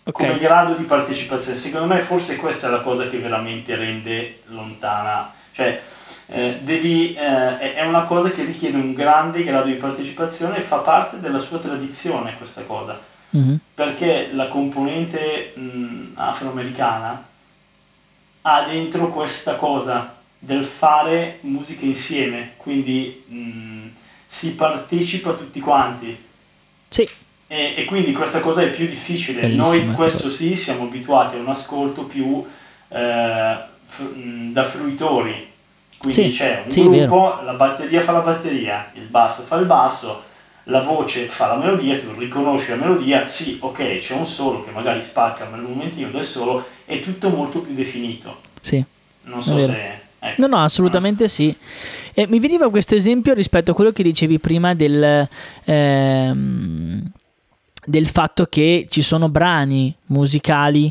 [0.02, 0.28] okay.
[0.28, 1.58] come grado di partecipazione.
[1.58, 5.32] Secondo me forse questa è la cosa che veramente rende lontana.
[5.52, 5.80] Cioè,
[6.32, 10.76] eh, devi, eh, è una cosa che richiede un grande grado di partecipazione e fa
[10.76, 13.00] parte della sua tradizione questa cosa.
[13.36, 13.56] Mm-hmm.
[13.74, 17.26] Perché la componente mh, afroamericana
[18.42, 23.88] ha dentro questa cosa del fare musica insieme, quindi mh,
[24.26, 26.16] si partecipa tutti quanti.
[26.88, 27.08] Sì.
[27.48, 29.40] E, e, quindi questa cosa è più difficile.
[29.40, 32.46] Bellissima Noi questo sì, siamo abituati a un ascolto più
[32.88, 34.12] eh, f-
[34.52, 35.48] da fruitori
[36.00, 39.66] quindi sì, c'è un sì, gruppo, la batteria fa la batteria, il basso fa il
[39.66, 40.22] basso,
[40.64, 44.70] la voce fa la melodia, tu riconosci la melodia, sì, ok, c'è un solo che
[44.70, 48.40] magari spacca nel momentino del solo, è tutto molto più definito.
[48.62, 48.82] Sì.
[49.24, 49.98] Non so se...
[50.22, 50.40] Ecco.
[50.40, 51.54] No, no, assolutamente sì.
[52.12, 55.28] E mi veniva questo esempio rispetto a quello che dicevi prima del...
[55.64, 57.10] Ehm,
[57.90, 60.90] del fatto che ci sono brani musicali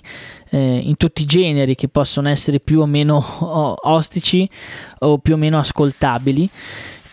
[0.50, 3.24] eh, in tutti i generi che possono essere più o meno
[3.88, 4.48] ostici
[5.00, 6.50] o più o meno ascoltabili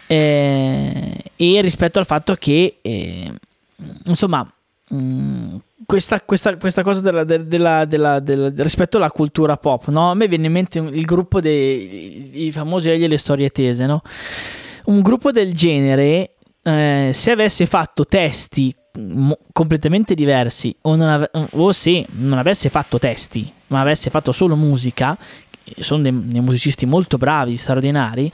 [0.08, 3.32] eh, e rispetto al fatto che eh,
[4.04, 4.48] insomma
[4.88, 8.22] mh, mm, questa, questa, questa, cosa della, della, della,
[8.56, 10.10] rispetto alla cultura pop no?
[10.10, 14.02] a me viene in mente il gruppo dei famosi e le storie tese no?
[14.86, 21.30] un gruppo del genere eh, se avesse fatto testi mo- completamente diversi o, non ave-
[21.52, 25.18] o se non avesse fatto testi ma avesse fatto solo musica
[25.78, 28.30] sono dei, dei musicisti molto bravi, straordinari.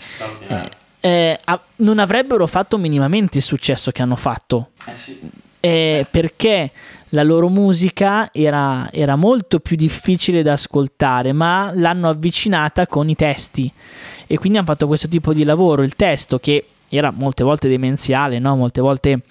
[0.48, 0.70] Eh,
[1.00, 4.70] eh, a- non avrebbero fatto minimamente il successo che hanno fatto.
[4.86, 5.18] Eh sì.
[5.64, 6.72] Eh, perché
[7.10, 13.14] la loro musica era, era, molto più difficile da ascoltare, ma l'hanno avvicinata con i
[13.14, 13.72] testi
[14.26, 15.84] e quindi hanno fatto questo tipo di lavoro.
[15.84, 18.56] Il testo che era molte volte demenziale, no?
[18.56, 19.22] molte volte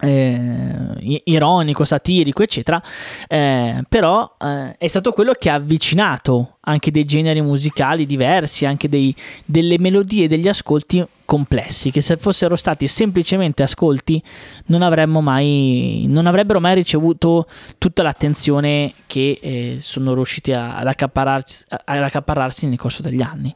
[0.00, 2.82] eh, ironico, satirico, eccetera,
[3.28, 8.88] eh, però eh, è stato quello che ha avvicinato anche dei generi musicali diversi, anche
[8.88, 14.22] dei, delle melodie, degli ascolti complessi, che se fossero stati semplicemente ascolti
[14.66, 17.46] non avremmo mai, non avrebbero mai ricevuto
[17.78, 23.54] tutta l'attenzione che eh, sono riusciti a, ad, accaparrarsi, ad accaparrarsi nel corso degli anni.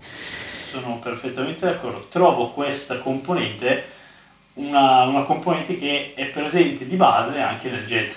[0.71, 3.97] Sono perfettamente d'accordo, trovo questa componente
[4.59, 8.17] una, una, componente che è presente di base anche nel jazz.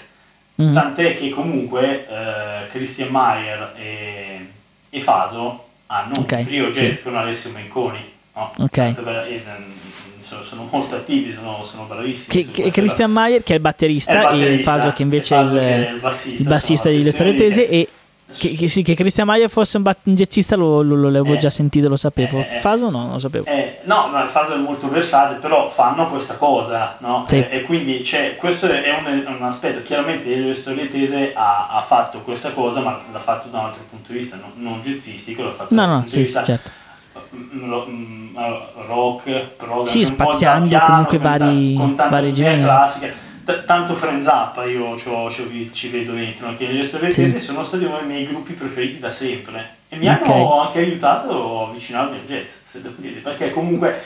[0.61, 0.73] Mm.
[0.73, 4.47] Tant'è che comunque eh, Christian Mayer e,
[4.89, 7.03] e, Faso hanno okay, un trio jazz sì.
[7.03, 8.11] con Alessio Menconi.
[8.33, 8.53] No?
[8.57, 8.95] Okay.
[9.27, 9.43] E,
[10.19, 12.45] sono, sono, molto attivi, sono, sono bravissimi.
[12.45, 15.35] Che, che Christian Mayer che è il batterista, è il batterista e Faso che invece
[15.35, 17.87] è il, il, bassista, il bassista di Le Storie Tese e
[18.37, 21.33] che, che, sì, che Christian Maier fosse un, bat- un jazzista lo, lo, lo l'avevo
[21.33, 22.39] eh, già sentito, lo sapevo.
[22.39, 23.45] Eh, eh, Faso no, non lo sapevo.
[23.45, 27.23] Eh, no, ma il Faso è molto versatile, però fanno questa cosa, no?
[27.27, 27.45] Sì.
[27.49, 29.81] E, quindi cioè, questo è un, un, aspetto.
[29.81, 33.83] Chiaramente le storie tese ha, ha, fatto questa cosa, ma l'ha fatto da un altro
[33.89, 36.71] punto di vista, non, non jazzistico, l'ha fatto no, no, sì, sì, certo.
[37.33, 38.35] Mm,
[38.87, 42.63] rock, program, sì, spaziando piano, comunque vari, vari generi.
[42.63, 47.39] Classiche t- tanto Friends Up io c'ho, c'ho, ci vedo dentro, anche nelle storie sì.
[47.39, 50.31] sono stati uno dei miei gruppi preferiti da sempre e mi okay.
[50.31, 54.03] hanno anche aiutato a avvicinarmi al jazz, se devo dire, perché comunque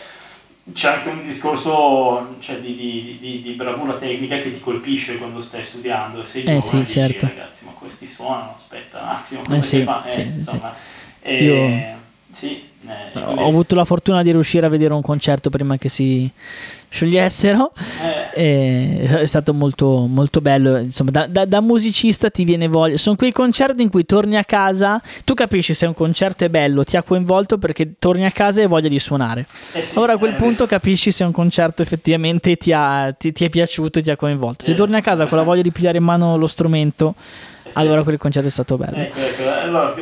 [0.74, 5.40] c'è anche un discorso cioè, di, di, di, di, bravura tecnica che ti colpisce quando
[5.40, 7.28] stai studiando e sei eh, sì, dici, certo.
[7.28, 10.04] ragazzi ma questi suonano, aspetta un attimo, come eh, sì, fa?
[10.06, 11.28] Eh, sì, insomma, sì.
[11.28, 11.98] E, Io...
[12.32, 16.32] sì eh, ho avuto la fortuna di riuscire a vedere un concerto prima che si
[16.90, 17.74] sciogliessero.
[18.34, 19.02] Eh.
[19.22, 20.78] È stato molto, molto bello.
[20.78, 22.98] Insomma, da, da, da, musicista ti viene voglia.
[22.98, 26.84] Sono quei concerti in cui torni a casa, tu capisci se un concerto è bello,
[26.84, 29.46] ti ha coinvolto perché torni a casa e hai voglia di suonare.
[29.74, 33.46] Eh sì, allora a quel punto capisci se un concerto effettivamente ti, ha, ti, ti
[33.46, 34.66] è piaciuto e ti ha coinvolto.
[34.66, 37.16] Se torni a casa con la voglia di pigliare in mano lo strumento,
[37.74, 38.98] allora quel concerto è stato bello.
[38.98, 39.50] Ecco, ecco.
[39.50, 39.94] Allora,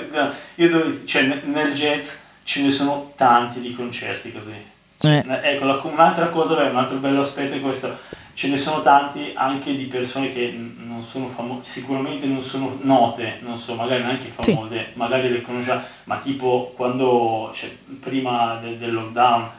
[0.55, 4.71] io dove, cioè, nel jazz ce ne sono tanti di concerti così.
[5.01, 5.23] Eh.
[5.27, 7.97] Ecco, la, un'altra cosa, beh, un altro bello aspetto è questo,
[8.33, 13.39] ce ne sono tanti anche di persone che non sono famose, sicuramente non sono note,
[13.41, 14.85] non so, magari neanche famose, sì.
[14.93, 19.49] magari le conosciamo, ma tipo quando, cioè, prima de, del lockdown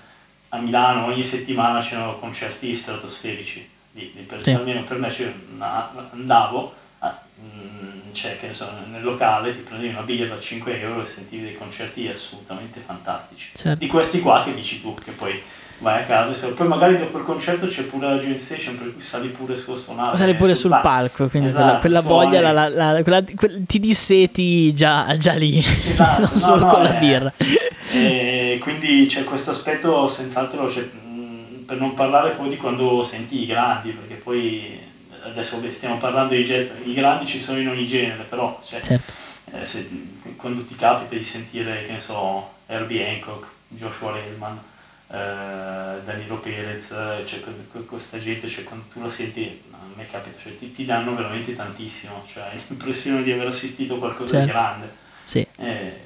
[0.50, 4.52] a Milano ogni settimana c'erano concerti stratosferici, di, di per, sì.
[4.52, 5.32] almeno per me cioè,
[6.12, 6.74] andavo,
[7.44, 11.08] Mm, cioè, che ne so, nel locale ti prendevi una birra a 5 euro e
[11.08, 13.50] sentivi dei concerti assolutamente fantastici.
[13.54, 13.78] Certo.
[13.78, 15.42] Di questi qua che dici tu, che poi
[15.78, 18.92] vai a casa e poi magari dopo il concerto c'è pure la Gen Station per
[18.92, 20.16] cui sali pure su suonare.
[20.16, 23.80] Sali pure sul, palco, quindi esatto, quella, quella voglia la, la, la, quella, quella, ti
[23.80, 27.32] disseti già, già lì, esatto, non no, solo no, con eh, la birra.
[27.92, 30.70] E quindi c'è questo aspetto senz'altro...
[30.70, 30.88] Cioè,
[31.64, 34.78] per non parlare poi di quando senti i grandi, perché poi
[35.24, 39.12] adesso stiamo parlando di jazz, i grandi ci sono in ogni genere, però cioè, certo.
[39.52, 39.88] eh, se,
[40.36, 44.58] quando ti capita di sentire, che ne so, Herbie Hancock, Joshua Redman,
[45.08, 46.88] eh, Danilo Perez,
[47.24, 47.40] cioè,
[47.86, 51.54] questa gente, cioè, quando tu la senti, a me capita, cioè, ti, ti, danno veramente
[51.54, 54.46] tantissimo, cioè l'impressione di aver assistito a qualcosa certo.
[54.46, 54.92] di grande.
[55.24, 55.46] Sì.
[55.56, 56.00] Eh,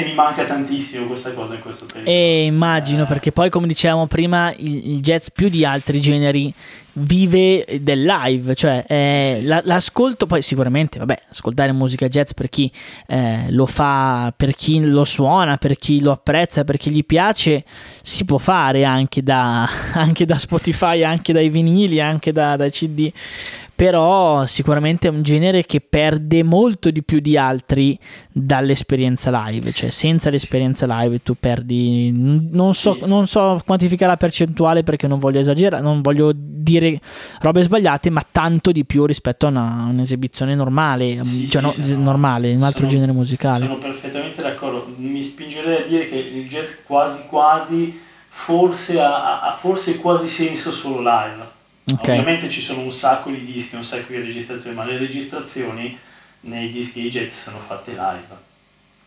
[0.00, 2.10] e, mi manca tantissimo questa cosa in questo periodo.
[2.10, 3.06] E immagino, eh.
[3.06, 6.52] perché poi come dicevamo prima, il, jazz più di altri generi
[6.94, 12.70] vive del live, cioè eh, la, l'ascolto, poi sicuramente, vabbè, ascoltare musica jazz per chi
[13.06, 17.64] eh, lo fa, per chi lo suona, per chi lo apprezza, per chi gli piace,
[18.02, 23.10] si può fare anche da, anche da Spotify, anche dai vinili, anche da, dai CD
[23.80, 27.98] però sicuramente è un genere che perde molto di più di altri
[28.30, 34.82] dall'esperienza live, cioè senza l'esperienza live tu perdi, non so, non so quantificare la percentuale
[34.82, 37.00] perché non voglio esagerare, non voglio dire
[37.40, 41.86] robe sbagliate, ma tanto di più rispetto a una, un'esibizione normale, sì, cioè sì, no,
[41.86, 43.64] sono, normale, un altro sono, genere musicale.
[43.64, 49.52] Sono perfettamente d'accordo, mi spingerei a dire che il jazz quasi quasi forse ha, ha
[49.52, 51.58] forse quasi senso solo live
[51.94, 52.18] Okay.
[52.18, 55.98] Ovviamente ci sono un sacco di dischi, un sacco di registrazioni, ma le registrazioni
[56.42, 58.48] nei dischi di jazz sono fatte live.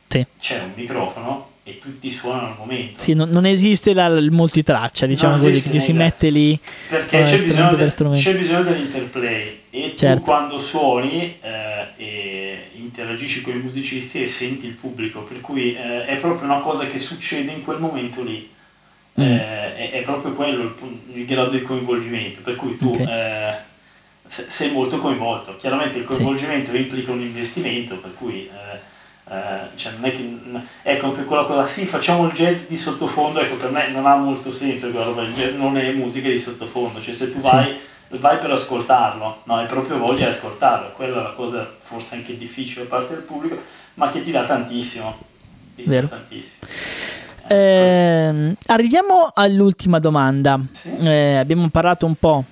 [0.07, 0.25] Sì.
[0.39, 2.99] C'è un microfono e tutti suonano al momento.
[2.99, 7.23] Sì, non, non esiste la, il multitraccia, diciamo così, che ci si mette lì perché
[7.23, 10.19] c'è bisogno, de, c'è bisogno, dell'interplay e certo.
[10.19, 15.73] tu quando suoni eh, e interagisci con i musicisti e senti il pubblico, per cui
[15.73, 18.51] eh, è proprio una cosa che succede in quel momento lì.
[19.19, 19.23] Mm.
[19.23, 23.05] Eh, è, è, proprio quello il, il, grado di coinvolgimento, per cui tu okay.
[23.05, 23.55] eh,
[24.25, 25.55] sei molto coinvolto.
[25.57, 26.77] Chiaramente il coinvolgimento sì.
[26.77, 28.91] implica un investimento, per cui eh,
[29.29, 30.39] eh, cioè non è che,
[30.81, 34.15] ecco che quella cosa, sì, facciamo il jazz di sottofondo, ecco per me non ha
[34.15, 37.79] molto senso quella roba, il jazz non è musica di sottofondo, cioè se tu vai,
[38.09, 38.17] sì.
[38.17, 39.55] vai per ascoltarlo, no?
[39.55, 43.23] hai proprio voglia di ascoltarlo, quella è la cosa forse anche difficile da parte del
[43.23, 43.61] pubblico,
[43.93, 45.17] ma che ti dà tantissimo.
[45.75, 46.07] Ti Vero.
[46.07, 47.22] dà tantissimo.
[47.47, 50.59] Eh, arriviamo all'ultima domanda.
[50.99, 52.45] Eh, abbiamo parlato un po'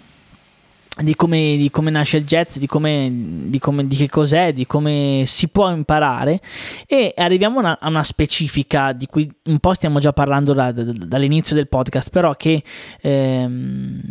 [0.98, 3.10] di come, di come nasce il jazz, di, come,
[3.46, 6.42] di, come, di, che cos'è, di come si può imparare
[6.86, 10.84] e arriviamo una, a una specifica di cui un po' stiamo già parlando da, da,
[10.84, 12.62] dall'inizio del podcast, però che,
[13.02, 14.02] ehm,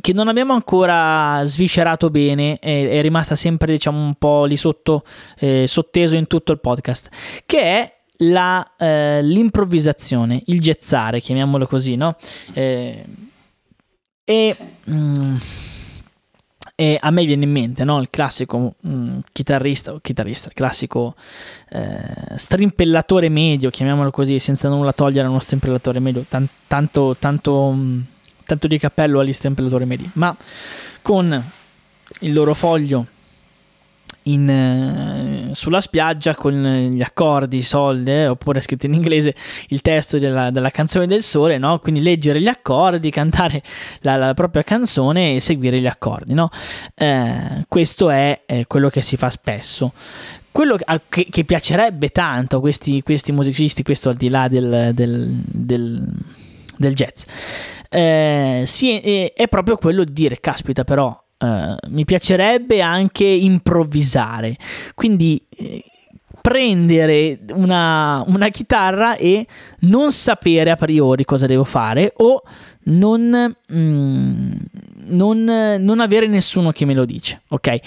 [0.00, 5.04] che, non abbiamo ancora sviscerato bene, è, è rimasta sempre diciamo un po' lì sotto,
[5.38, 7.08] eh, sotteso in tutto il podcast,
[7.46, 12.16] che è la, eh, l'improvvisazione, il gezzare, chiamiamolo così, no?
[12.52, 13.04] Eh,
[14.24, 14.56] e,
[14.90, 15.36] mm,
[16.74, 18.00] e, a me viene in mente no?
[18.00, 21.14] il classico mm, chitarrista, o chitarrista, il classico
[21.70, 28.00] eh, strimpellatore medio, chiamiamolo così, senza nulla togliere uno strimpellatore medio, tan- tanto, tanto, mm,
[28.44, 30.36] tanto di cappello agli strimpellatori medi, ma
[31.02, 31.50] con
[32.20, 33.06] il loro foglio
[34.32, 36.54] in, eh, sulla spiaggia con
[36.92, 39.34] gli accordi, i soldi, eh, oppure scritto in inglese
[39.68, 41.78] il testo della, della canzone del sole, no?
[41.78, 43.62] quindi leggere gli accordi, cantare
[44.00, 46.34] la, la propria canzone e seguire gli accordi.
[46.34, 46.48] No?
[46.94, 49.92] Eh, questo è quello che si fa spesso.
[50.50, 50.76] Quello
[51.08, 56.04] che, che piacerebbe tanto a questi, questi, musicisti, questo al di là del, del, del,
[56.76, 57.24] del jazz,
[57.88, 64.56] eh, sì, è, è proprio quello di dire, caspita però, Uh, mi piacerebbe anche improvvisare,
[64.96, 65.84] quindi eh,
[66.40, 69.46] prendere una, una, chitarra e
[69.80, 72.42] non sapere a priori cosa devo fare o
[72.84, 74.50] non, mm,
[75.08, 77.78] non, non avere nessuno che me lo dice, ok?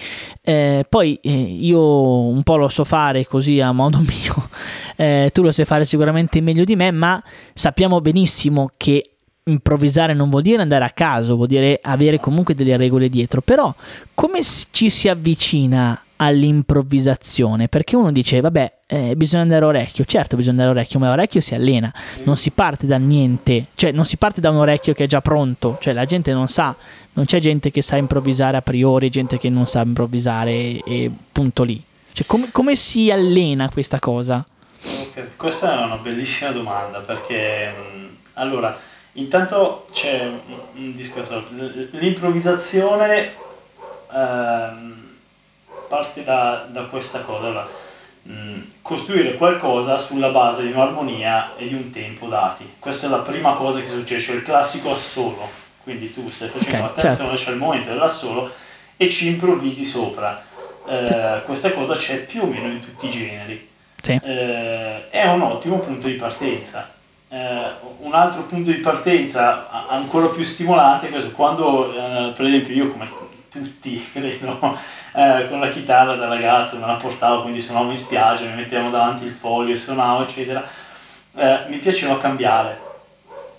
[0.43, 4.49] Eh, poi eh, io un po' lo so fare così a modo mio,
[4.95, 7.21] eh, tu lo sai fare sicuramente meglio di me, ma
[7.53, 9.03] sappiamo benissimo che
[9.51, 13.73] improvvisare non vuol dire andare a caso, vuol dire avere comunque delle regole dietro, però
[14.13, 14.39] come
[14.71, 17.67] ci si avvicina all'improvvisazione?
[17.67, 21.09] Perché uno dice, vabbè, eh, bisogna andare a orecchio, certo bisogna andare a orecchio, ma
[21.09, 21.91] l'orecchio si allena,
[22.23, 25.21] non si parte da niente, cioè non si parte da un orecchio che è già
[25.21, 26.75] pronto, cioè la gente non sa,
[27.13, 31.11] non c'è gente che sa improvvisare a priori, gente che non sa improvvisare e, e
[31.31, 31.83] punto lì.
[32.13, 34.45] Cioè, com- come si allena questa cosa?
[35.09, 35.27] Okay.
[35.35, 37.73] Questa è una bellissima domanda perché
[38.33, 38.77] allora
[39.13, 43.34] Intanto c'è un discorso, l'improvvisazione
[44.13, 45.10] ehm,
[45.89, 47.67] parte da, da, questa cosa, allora,
[48.24, 52.76] mh, costruire qualcosa sulla base di un'armonia e di un tempo dati.
[52.80, 55.50] Questa è la prima cosa che succede, cioè il classico assolo,
[55.83, 57.44] quindi tu stai facendo okay, canzone, certo.
[57.44, 58.50] c'è il momento dell'assolo
[58.96, 60.42] e ci improvvisi sopra.
[60.88, 61.44] Eh, sì.
[61.44, 63.69] Questa cosa c'è più o meno in tutti i generi.
[64.02, 64.17] Sì.
[64.23, 67.00] Eh, è un ottimo punto di partenza
[67.32, 72.73] eh, un altro punto di partenza ancora più stimolante è questo, quando eh, per esempio
[72.73, 73.10] io come
[73.50, 74.77] tutti credo
[75.13, 78.90] eh, con la chitarra da ragazzo me la portavo quindi suonavo in spiaggia mi mettevo
[78.90, 80.62] davanti il foglio suonavo eccetera
[81.36, 82.79] eh, mi piaceva cambiare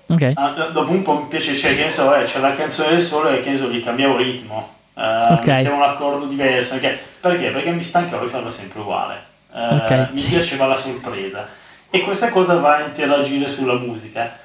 [0.06, 0.32] okay.
[0.36, 3.00] ah, dopo un po' mi piace cioè, che ne so, eh, c'è la canzone del
[3.00, 5.62] sole e che ne so, gli cambiavo ritmo eh, okay.
[5.62, 6.98] mettevo un accordo diverso perché?
[7.20, 7.48] perché?
[7.48, 9.22] perché mi stancavo di farlo sempre uguale
[9.54, 10.34] eh, okay, mi sì.
[10.34, 11.60] piaceva la sorpresa
[11.94, 14.38] e questa cosa va a interagire sulla musica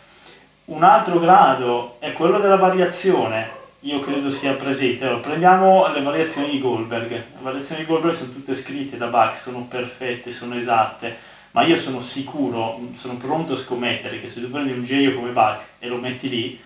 [0.65, 5.05] un altro grado è quello della variazione io credo sia presente.
[5.05, 7.09] Allora, prendiamo le variazioni di Goldberg.
[7.09, 11.15] Le variazioni di Goldberg sono tutte scritte da Bach, sono perfette, sono esatte,
[11.51, 15.29] ma io sono sicuro, sono pronto a scommettere che se tu prendi un genio come
[15.29, 16.59] Bach e lo metti lì,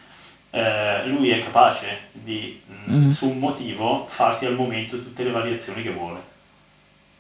[0.49, 3.09] eh, lui è capace di, mm.
[3.09, 6.30] su un motivo, farti al momento tutte le variazioni che vuole.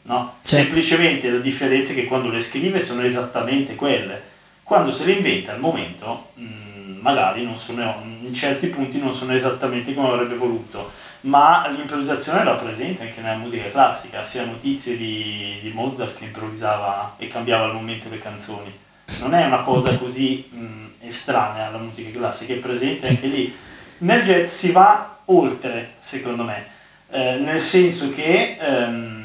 [0.03, 0.35] No?
[0.41, 0.63] Certo.
[0.63, 4.21] Semplicemente la differenza è che quando le scrive sono esattamente quelle.
[4.63, 6.31] Quando se le inventa al momento...
[6.39, 6.61] Mm,
[7.01, 10.91] magari non sono, in certi punti non sono esattamente come avrebbe voluto,
[11.21, 17.15] ma l'improvvisazione era presente anche nella musica classica, sia notizie di, di Mozart che improvvisava
[17.17, 18.71] e cambiava al momento le canzoni.
[19.19, 23.55] Non è una cosa così mh, estranea alla musica classica, è presente anche lì.
[23.99, 26.65] Nel jazz si va oltre, secondo me,
[27.09, 29.20] eh, nel senso che ehm,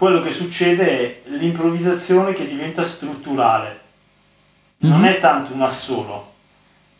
[0.00, 3.80] quello che succede è l'improvvisazione che diventa strutturale.
[4.78, 5.12] Non mm-hmm.
[5.12, 6.32] è tanto un assolo,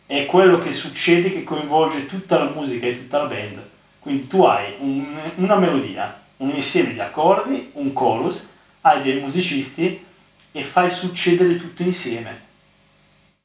[0.05, 3.59] è quello che succede che coinvolge tutta la musica e tutta la band.
[3.99, 8.47] Quindi tu hai un, una melodia, un insieme di accordi, un chorus,
[8.81, 10.05] hai dei musicisti
[10.51, 12.39] e fai succedere tutto insieme.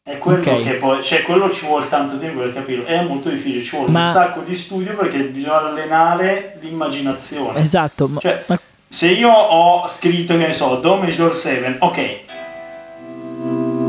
[0.02, 0.64] È quello okay.
[0.64, 3.90] che poi, cioè quello ci vuole tanto tempo per capirlo, è molto difficile, ci vuole
[3.90, 4.04] ma...
[4.04, 7.58] un sacco di studio perché bisogna allenare l'immaginazione.
[7.58, 8.10] Esatto.
[8.20, 8.60] Cioè, ma...
[8.88, 12.20] se io ho scritto, che ne so, Do major 7, ok,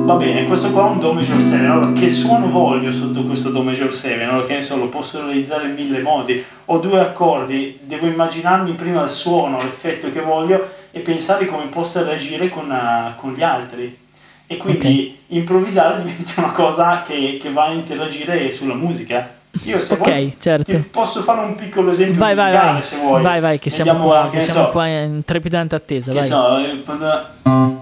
[0.08, 3.50] va bene, questo qua è un Do major 7, allora che suono voglio sotto questo
[3.50, 4.24] Do major 7?
[4.24, 8.74] Allora che ne so, lo posso realizzare in mille modi, ho due accordi, devo immaginarmi
[8.74, 13.44] prima il suono, l'effetto che voglio e pensare come possa reagire con, uh, con gli
[13.44, 14.06] altri.
[14.48, 15.18] E quindi okay.
[15.28, 19.37] improvvisare diventa una cosa che, che va a interagire sulla musica.
[19.64, 20.84] Io se ok, vuoi, certo.
[20.92, 22.82] posso fare un piccolo esempio vai, vai, vai.
[22.82, 23.22] se vuoi.
[23.22, 26.12] Vai, vai, che siamo qua, che siamo so, qua in trepidante attesa.
[26.12, 26.28] Che vai.
[26.28, 27.77] so,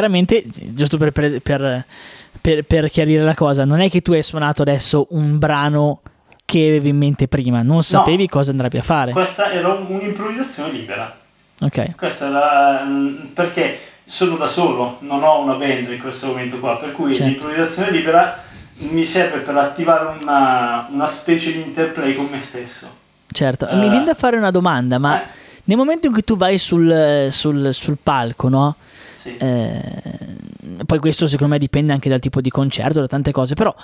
[0.00, 4.62] chiaramente, giusto per, per, per, per, chiarire la cosa, non è che tu hai suonato
[4.62, 6.00] adesso un brano
[6.46, 9.12] che avevi in mente prima, non sapevi no, cosa andrebbe a fare.
[9.12, 11.18] Questa era un'improvvisazione libera.
[11.60, 11.96] Ok.
[11.96, 12.86] Questa era
[13.34, 17.30] perché sono da solo, non ho una band in questo momento qua, per cui certo.
[17.30, 18.42] l'improvvisazione libera
[18.78, 22.98] mi serve per attivare una, una specie di interplay con me stesso.
[23.30, 25.26] Certo, uh, mi viene da fare una domanda, ma eh.
[25.64, 28.76] nel momento in cui tu vai sul, sul, sul palco, no?
[29.22, 30.36] Eh,
[30.84, 33.74] poi questo secondo me dipende anche dal tipo di concerto, da tante cose, però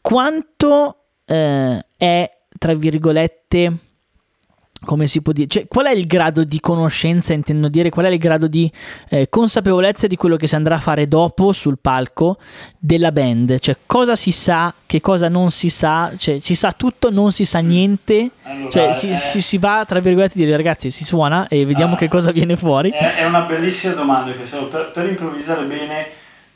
[0.00, 3.72] quanto eh, è, tra virgolette,
[4.86, 8.08] come si può dire, cioè, qual è il grado di conoscenza, intendo dire, qual è
[8.08, 8.70] il grado di
[9.10, 12.38] eh, consapevolezza di quello che si andrà a fare dopo sul palco
[12.78, 13.58] della band?
[13.58, 17.44] Cioè, cosa si sa, che cosa non si sa, cioè, si sa tutto, non si
[17.44, 21.48] sa niente, allora, cioè, si, si, si, va, tra virgolette, a dire ragazzi, si suona
[21.48, 22.90] e vediamo ah, che cosa viene fuori.
[22.90, 26.06] È, è una bellissima domanda, per, per, improvvisare bene,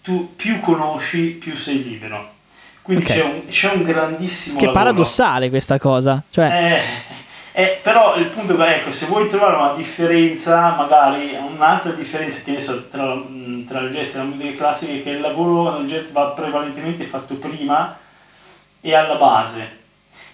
[0.02, 2.38] tu più conosci, più sei libero.
[2.82, 3.18] Quindi okay.
[3.18, 4.56] c'è, un, c'è, un, grandissimo...
[4.56, 4.84] Che lavoro.
[4.84, 6.46] paradossale questa cosa, cioè...
[6.46, 12.40] Eh, eh, però il punto è ecco, se vuoi trovare una differenza, magari un'altra differenza
[12.44, 15.20] che ne so, tra, mm, tra il jazz e la musica classica è che il
[15.20, 17.96] lavoro nel jazz va prevalentemente fatto prima
[18.80, 19.78] e alla base.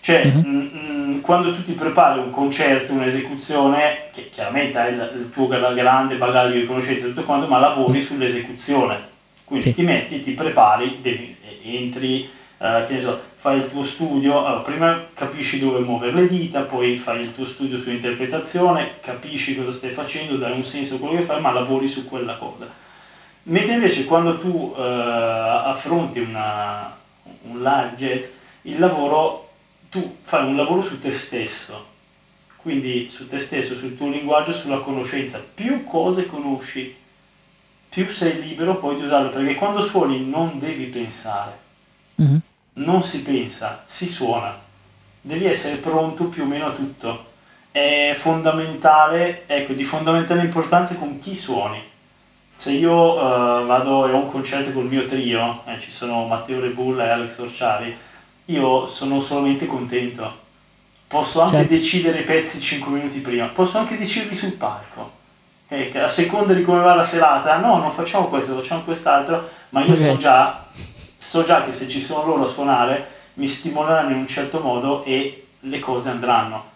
[0.00, 0.50] Cioè, mm-hmm.
[0.50, 5.48] mh, mm, quando tu ti prepari un concerto, un'esecuzione, che chiaramente hai il, il tuo
[5.48, 9.14] grande bagaglio di conoscenze e tutto quanto, ma lavori sull'esecuzione.
[9.44, 9.74] Quindi sì.
[9.74, 14.60] ti metti, ti prepari, devi, entri, eh, che ne so, fai il tuo studio, allora,
[14.60, 19.90] prima capisci dove muovere le dita, poi fai il tuo studio sull'interpretazione, capisci cosa stai
[19.90, 22.68] facendo, dai un senso a quello che fai, ma lavori su quella cosa.
[23.44, 26.96] Mentre invece quando tu eh, affronti una,
[27.42, 28.26] un live jazz,
[28.62, 29.50] il lavoro
[29.90, 31.86] tu fai un lavoro su te stesso,
[32.56, 35.44] quindi su te stesso, sul tuo linguaggio, sulla conoscenza.
[35.54, 36.96] Più cose conosci,
[37.88, 41.64] più sei libero poi di usarlo, perché quando suoni non devi pensare,
[42.20, 42.36] mm-hmm.
[42.74, 44.58] non si pensa, si suona.
[45.20, 47.32] Devi essere pronto più o meno a tutto.
[47.70, 51.82] È fondamentale, ecco, di fondamentale importanza con chi suoni.
[52.56, 56.60] Se io uh, vado e ho un concerto col mio trio, eh, ci sono Matteo
[56.60, 57.94] Rebulla e Alex Orciari,
[58.46, 60.44] io sono solamente contento.
[61.06, 61.74] Posso anche certo.
[61.74, 65.12] decidere i pezzi 5 minuti prima, posso anche deciderli sul palco.
[65.68, 65.96] Okay?
[65.98, 69.94] a seconda di come va la serata, no, non facciamo questo, facciamo quest'altro, ma io
[69.94, 70.10] okay.
[70.10, 70.64] so, già,
[71.36, 75.04] so già che se ci sono loro a suonare mi stimoleranno in un certo modo
[75.04, 76.74] e le cose andranno.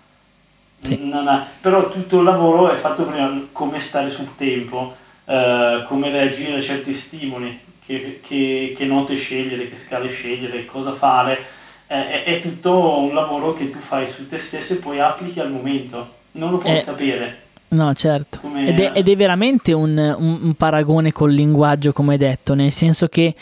[0.80, 1.10] Sì.
[1.12, 4.94] Ha, però tutto il lavoro è fatto prima come stare sul tempo,
[5.24, 10.92] eh, come reagire a certi stimoli, che, che, che note scegliere, che scale scegliere, cosa
[10.92, 15.40] fare è, è, tutto un lavoro che tu fai su te stesso e poi applichi
[15.40, 16.18] al momento.
[16.32, 17.38] Non lo puoi eh, sapere.
[17.68, 18.40] No, certo.
[18.56, 22.72] Ed è, ed è, veramente un, un, un, paragone col linguaggio, come hai detto, nel
[22.72, 23.34] senso che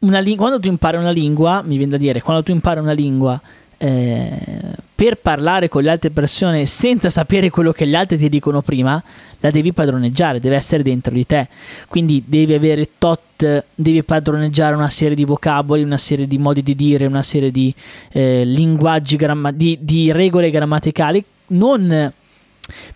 [0.00, 3.40] una, quando tu impari una lingua, mi viene da dire, quando tu impari una lingua
[3.76, 8.62] eh, per parlare con le altre persone senza sapere quello che gli altri ti dicono
[8.62, 9.02] prima,
[9.40, 11.48] la devi padroneggiare, deve essere dentro di te.
[11.88, 16.74] Quindi devi avere tot, devi padroneggiare una serie di vocaboli, una serie di modi di
[16.74, 17.74] dire, una serie di
[18.12, 22.12] eh, linguaggi, gramma- di, di regole grammaticali, non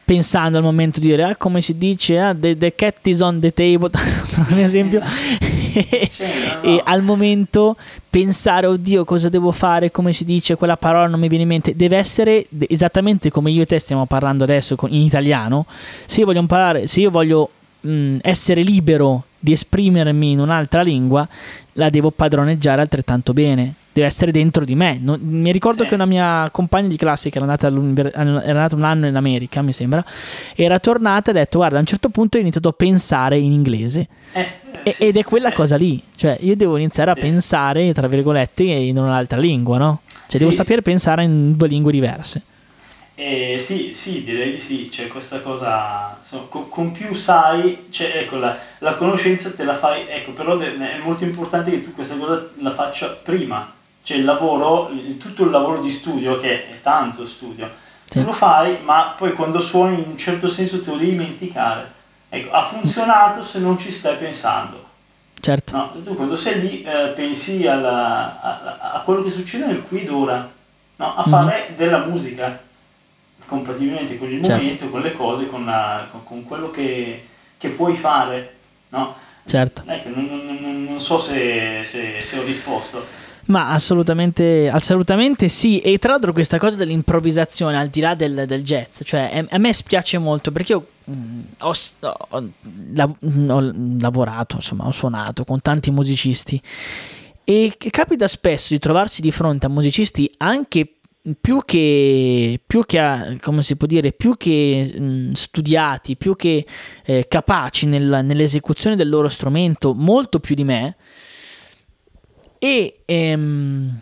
[0.05, 3.41] pensando al momento di dire ah, come si dice ah, the, the cat is on
[3.41, 3.91] the table
[4.51, 5.01] un esempio.
[6.62, 7.77] E al momento
[8.09, 9.91] pensare oddio cosa devo fare?
[9.91, 10.55] Come si dice?
[10.55, 11.75] Quella parola non mi viene in mente.
[11.75, 15.66] Deve essere esattamente come io e te stiamo parlando adesso in italiano.
[16.07, 17.51] Se io voglio imparare se io voglio
[17.81, 21.29] mh, essere libero di esprimermi in un'altra lingua
[21.72, 24.99] la devo padroneggiare altrettanto bene deve essere dentro di me.
[25.01, 25.91] Non, mi ricordo sì.
[25.91, 29.63] che una mia compagna di classe che era andata, era andata, un anno in America,
[29.63, 30.05] mi sembra,
[30.57, 33.53] era tornata e ha detto: Guarda, a un certo punto ho iniziato a pensare in
[33.53, 34.09] inglese.
[34.33, 34.47] Eh,
[34.83, 35.05] sì.
[35.05, 39.39] Ed è quella cosa lì, cioè io devo iniziare a pensare, tra virgolette, in un'altra
[39.39, 40.01] lingua, no?
[40.27, 42.43] Cioè devo sapere pensare in due lingue diverse.
[43.17, 48.11] Eh, sì, sì, direi di sì, c'è questa cosa, insomma, con, con, più sai, cioè,
[48.17, 52.17] ecco, la, la, conoscenza te la fai, ecco, però è molto importante che tu questa
[52.17, 53.73] cosa la faccia prima,
[54.05, 57.71] cioè il lavoro, tutto il lavoro di studio, che è tanto studio,
[58.05, 58.23] sì.
[58.23, 61.91] lo fai, ma poi quando suoni in un certo senso te lo devi dimenticare.
[62.29, 64.93] Ecco, ha funzionato se non ci stai pensando.
[65.41, 65.77] Certo.
[65.77, 70.03] No, tu quando sei lì eh, pensi alla, a, a, quello che succede nel qui
[70.03, 70.51] ed ora,
[70.97, 71.17] no?
[71.17, 71.77] a fare mm.
[71.77, 72.61] della musica,
[73.47, 74.63] compatibilmente con il certo.
[74.63, 77.27] momento, con le cose, con, la, con, con quello che,
[77.57, 78.55] che, puoi fare.
[78.91, 79.17] No?
[79.47, 79.83] Certo.
[79.87, 80.27] Ecco, non,
[80.61, 83.24] non, non so se, se, se ho risposto.
[83.47, 85.81] Ma assolutamente, assolutamente sì.
[85.81, 89.73] E tra l'altro questa cosa dell'improvvisazione, al di là del, del jazz, cioè a me
[89.73, 92.51] spiace molto perché io mh, mm, ho, ho,
[93.49, 96.61] ho, lavorato, insomma, ho suonato con tanti musicisti
[97.45, 100.95] e capita spesso di trovarsi di fronte a musicisti anche
[101.41, 106.67] più che, più che come si può dire, più che mh, studiati, più che
[107.05, 110.97] eh, capaci nel, nell'esecuzione del loro strumento, molto più di me
[112.59, 113.99] e ehm,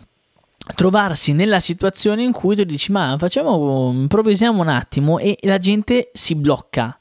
[0.75, 6.09] trovarsi nella situazione in cui tu dici ma facciamo improvvisiamo un attimo e la gente
[6.13, 6.97] si blocca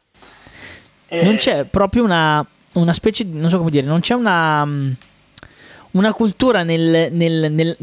[1.07, 1.23] eh.
[1.23, 2.45] non c'è proprio una,
[2.75, 4.67] una specie di non so come dire non c'è una
[5.93, 7.77] una cultura nel, nel, nel,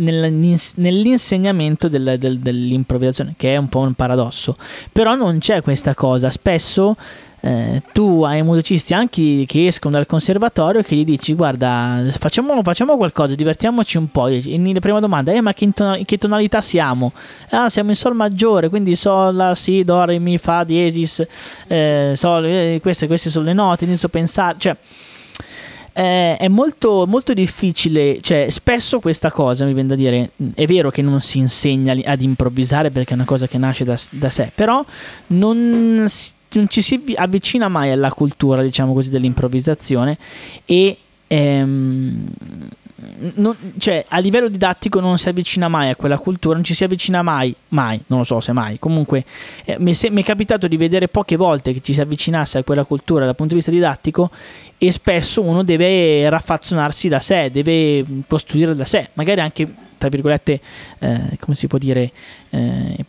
[0.75, 4.55] nell'insegnamento del, del, dell'improvvisazione, che è un po' un paradosso.
[4.91, 6.29] Però non c'è questa cosa.
[6.29, 6.95] Spesso
[7.41, 12.97] eh, tu hai musicisti anche che escono dal conservatorio che gli dici guarda facciamo, facciamo
[12.97, 16.61] qualcosa divertiamoci un po' e la prima domanda è eh, ma che, in che tonalità
[16.61, 17.13] siamo?
[17.51, 21.25] ah siamo in sol maggiore quindi sol, la, si, do, re, mi, fa, diesis
[21.67, 24.75] eh, sol, eh, queste, queste sono le note inizio a pensare cioè
[25.93, 30.91] eh, è molto, molto difficile, cioè spesso questa cosa mi viene da dire, è vero
[30.91, 34.49] che non si insegna ad improvvisare perché è una cosa che nasce da, da sé,
[34.55, 34.85] però
[35.27, 36.05] non,
[36.53, 40.17] non, ci si avvicina mai alla cultura, diciamo così, dell'improvvisazione
[40.65, 40.97] e
[41.27, 42.31] ehm,
[43.35, 46.83] non, cioè, a livello didattico non si avvicina mai a quella cultura, non ci si
[46.83, 48.79] avvicina mai, mai, non lo so se mai.
[48.79, 49.25] Comunque,
[49.65, 52.63] eh, mi, è, mi, è, capitato di vedere poche volte che ci si avvicinasse a
[52.63, 54.29] quella cultura dal punto di vista didattico
[54.77, 59.67] e spesso uno deve raffazzonarsi da sé, deve costruire da sé, magari anche
[59.99, 60.59] tra virgolette,
[60.97, 62.11] eh, come si può dire,
[62.49, 63.05] eh,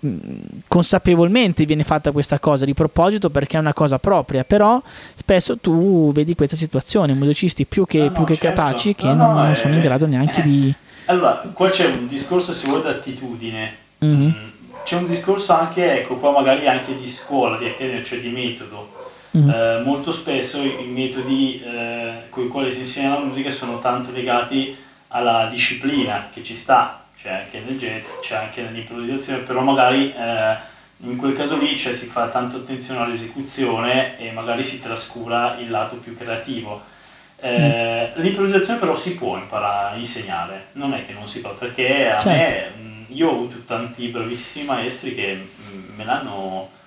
[0.69, 4.83] consapevolmente viene fatta questa cosa di proposito perché è una cosa propria, però
[5.15, 8.61] spesso tu vedi questa situazione, musicisti più che, no, più che certo.
[8.61, 10.75] capaci che no, non, non sono in grado neanche di...
[11.07, 13.77] Allora, qua c'è un discorso, se vuoi, d'attitudine.
[14.05, 14.31] Mm-hmm.
[14.85, 18.99] C'è un discorso anche, ecco, qua magari anche di scuola, di accademia, cioè di metodo.
[19.37, 19.49] Mm-hmm.
[19.49, 24.11] Eh, molto spesso i metodi eh, con i quali si insegna la musica sono tanto
[24.11, 24.77] legati
[25.13, 30.57] alla disciplina che ci sta, c'è anche nel jazz, c'è anche nell'improvvisazione, però magari eh,
[30.99, 35.71] in quel caso lì cioè, si fa tanto attenzione all'esecuzione e magari si trascura il
[35.71, 36.83] lato più creativo.
[37.37, 38.21] Eh, mm.
[38.23, 42.21] L'improvvisazione però si può imparare a insegnare, non è che non si fa, perché a
[42.21, 42.79] certo.
[42.83, 45.49] me, io ho avuto tanti bravissimi maestri che
[45.97, 46.79] me l'hanno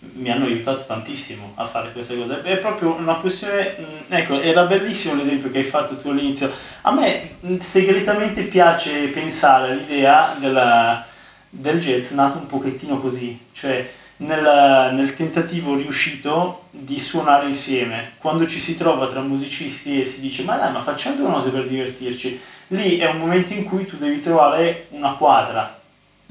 [0.00, 2.42] mi hanno aiutato tantissimo a fare queste cose.
[2.42, 6.50] È proprio una questione, mm, ecco, era bellissimo l'esempio che hai fatto tu all'inizio.
[6.82, 11.04] A me mm, segretamente piace pensare all'idea della,
[11.50, 18.12] del jazz nato un pochettino così, cioè nel, nel, tentativo riuscito di suonare insieme.
[18.18, 21.50] Quando ci si trova tra musicisti e si dice ma dai, ma facciamo due note
[21.50, 22.40] per divertirci.
[22.68, 25.78] Lì è un momento in cui tu devi trovare una quadra,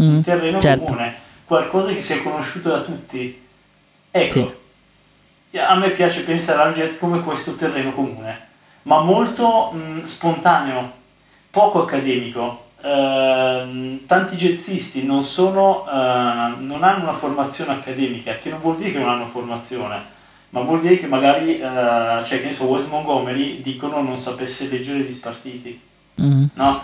[0.01, 0.85] mm, un terreno certo.
[0.85, 1.15] comune,
[1.45, 3.47] qualcosa che sia conosciuto da tutti
[4.11, 4.55] Ecco,
[5.51, 5.57] sì.
[5.57, 8.47] a me piace pensare al jazz come questo terreno comune,
[8.83, 10.91] ma molto mh, spontaneo,
[11.49, 12.67] poco accademico.
[12.81, 18.93] Uh, tanti jazzisti non, sono, uh, non hanno una formazione accademica, che non vuol dire
[18.93, 20.01] che non hanno formazione,
[20.51, 24.69] ma vuol dire che magari, uh, cioè che ne so, Wes Montgomery dicono non sapesse
[24.69, 25.79] leggere gli spartiti.
[26.21, 26.45] Mm-hmm.
[26.53, 26.83] No?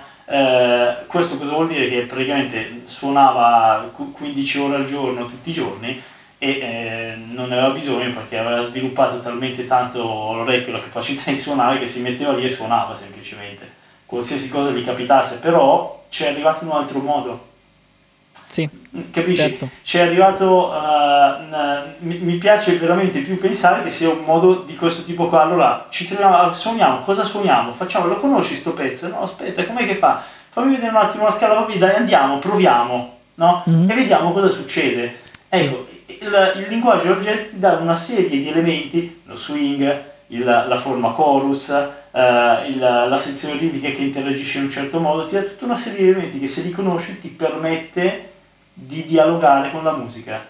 [1.08, 1.88] Questo cosa vuol dire?
[1.88, 6.02] Che praticamente suonava 15 ore al giorno tutti i giorni
[6.46, 11.40] e eh, non ne aveva bisogno perché aveva sviluppato talmente tanto l'orecchio, la capacità di
[11.40, 13.68] suonare che si metteva lì e suonava semplicemente,
[14.06, 17.54] qualsiasi cosa gli capitasse, però ci è arrivato in un altro modo.
[18.48, 18.70] Sì,
[19.12, 19.42] capisci?
[19.42, 19.70] Certo.
[19.82, 24.76] Ci è arrivato, uh, mi, mi, piace veramente più pensare che sia un modo di
[24.76, 25.42] questo tipo qua.
[25.42, 27.72] Allora, ci troviamo, suoniamo, cosa suoniamo?
[27.72, 29.08] Facciamo, lo conosci sto pezzo?
[29.08, 30.22] No, aspetta, com'è che fa?
[30.50, 33.64] Fammi vedere un attimo la scala, vabbè, dai, andiamo, proviamo, no?
[33.68, 33.90] Mm-hmm.
[33.90, 35.22] E vediamo cosa succede.
[35.50, 40.04] Ecco, sì il, il linguaggio del jazz ti dà una serie di elementi, lo swing,
[40.28, 45.28] il, la forma chorus, eh, il, la sezione ritmica che interagisce in un certo modo,
[45.28, 48.32] ti dà tutta una serie di elementi che se li conosci ti permette
[48.74, 50.46] di dialogare con la musica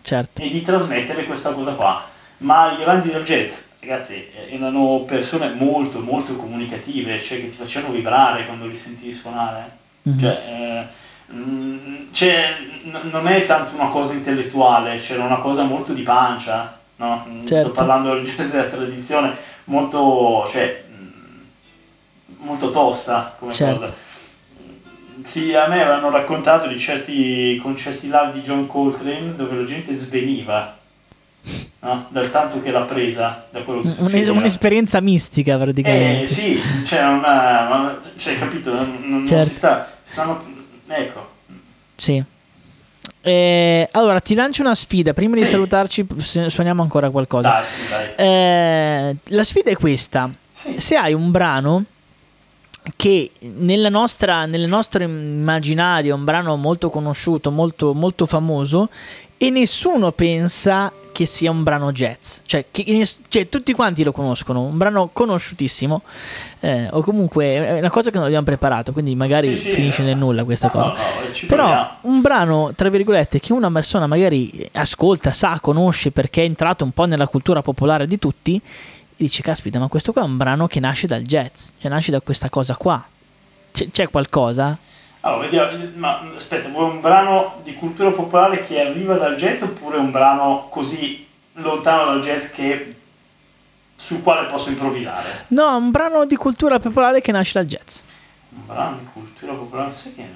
[0.00, 0.40] certo.
[0.40, 2.08] e di trasmettere questa cosa qua.
[2.38, 7.92] Ma i grandi del jazz, ragazzi, erano persone molto molto comunicative, cioè che ti facevano
[7.92, 9.78] vibrare quando li sentivi suonare.
[10.08, 10.18] Mm-hmm.
[10.18, 10.86] Cioè, eh,
[11.32, 17.26] Mm, cioè, non è tanto una cosa intellettuale, c'era una cosa molto di pancia, no?
[17.28, 17.68] Mm, certo.
[17.68, 21.40] Sto parlando della tradizione molto, cioè, mm,
[22.38, 23.80] molto tosta come certo.
[23.80, 23.94] cosa.
[25.22, 29.92] Sì, a me avevano raccontato di certi concerti live di John Coltrane dove la gente
[29.92, 30.78] sveniva
[31.80, 32.06] no?
[32.08, 34.32] dal tanto che l'ha presa da quello che succedeva.
[34.32, 36.22] Un'esperienza mistica praticamente.
[36.22, 39.44] Eh, sì, cioè, una, cioè capito, non, non certo.
[39.44, 40.58] si sta, stanno
[40.92, 41.28] Ecco.
[41.94, 42.22] Sì.
[43.22, 45.12] Eh, allora, ti lancio una sfida.
[45.12, 45.42] Prima sì.
[45.42, 46.06] di salutarci,
[46.46, 47.50] suoniamo ancora qualcosa.
[47.50, 47.64] Dai,
[48.16, 48.26] dai.
[48.26, 50.80] Eh, la sfida è questa: sì.
[50.80, 51.84] se hai un brano
[52.96, 58.88] che nella nostra, nel nostro immaginario è un brano molto conosciuto, molto, molto famoso,
[59.36, 64.62] e nessuno pensa che sia un brano jazz, cioè, che, cioè tutti quanti lo conoscono,
[64.62, 66.00] un brano conosciutissimo,
[66.60, 70.08] eh, o comunque è una cosa che non abbiamo preparato, quindi magari sì, finisce sì,
[70.08, 70.88] nel nulla questa no, cosa.
[70.92, 70.96] No,
[71.46, 71.88] Però proviamo.
[72.02, 76.92] un brano, tra virgolette, che una persona magari ascolta, sa, conosce perché è entrato un
[76.92, 78.62] po' nella cultura popolare di tutti, e
[79.16, 82.22] dice, caspita, ma questo qua è un brano che nasce dal jazz, cioè nasce da
[82.22, 83.06] questa cosa qua.
[83.72, 84.78] C- c'è qualcosa?
[85.20, 89.98] Allora, vediamo, ma aspetta, vuoi un brano di cultura popolare che arriva dal jazz oppure
[89.98, 92.88] un brano così lontano dal jazz che,
[93.96, 95.44] sul quale posso improvvisare?
[95.48, 98.00] No, un brano di cultura popolare che nasce dal jazz.
[98.50, 100.26] Un brano di cultura popolare, sai che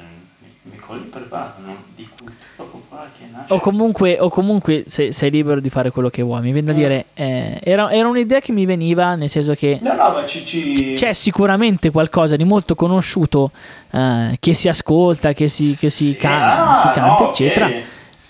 [1.11, 1.76] preparato, no?
[1.95, 3.53] di cultura popolare che nasce.
[3.53, 6.41] O comunque, o comunque se, sei libero di fare quello che vuoi.
[6.41, 6.74] Mi viene da eh.
[6.74, 10.93] dire, eh, era, era, un'idea che mi veniva, nel senso che no, no, ci, ci...
[10.95, 13.51] c'è sicuramente qualcosa di molto conosciuto
[13.91, 17.66] eh, che si ascolta, che si, che si, can- ah, si canta, no, eccetera.
[17.66, 17.85] Okay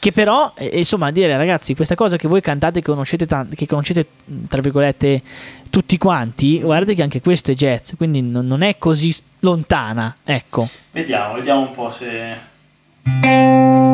[0.05, 4.07] Che però, eh, insomma, dire ragazzi, questa cosa che voi cantate, che conoscete, che conoscete
[4.48, 5.22] tra virgolette,
[5.70, 10.68] tutti quanti, guardate che anche questo è jazz, quindi non è così lontana, ecco.
[10.90, 13.93] Vediamo, vediamo un po' se...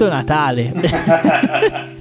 [0.00, 0.72] subito Natale.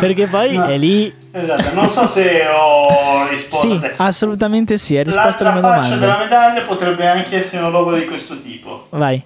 [0.00, 0.64] Perché poi no.
[0.64, 1.14] è lì.
[1.30, 3.94] Esatto, non so se ho risposto sì, a te.
[3.96, 5.88] Assolutamente sì, hai risposto alla mia domanda.
[5.88, 8.86] La della medaglia potrebbe anche essere una roba di questo tipo.
[8.90, 9.22] Vai.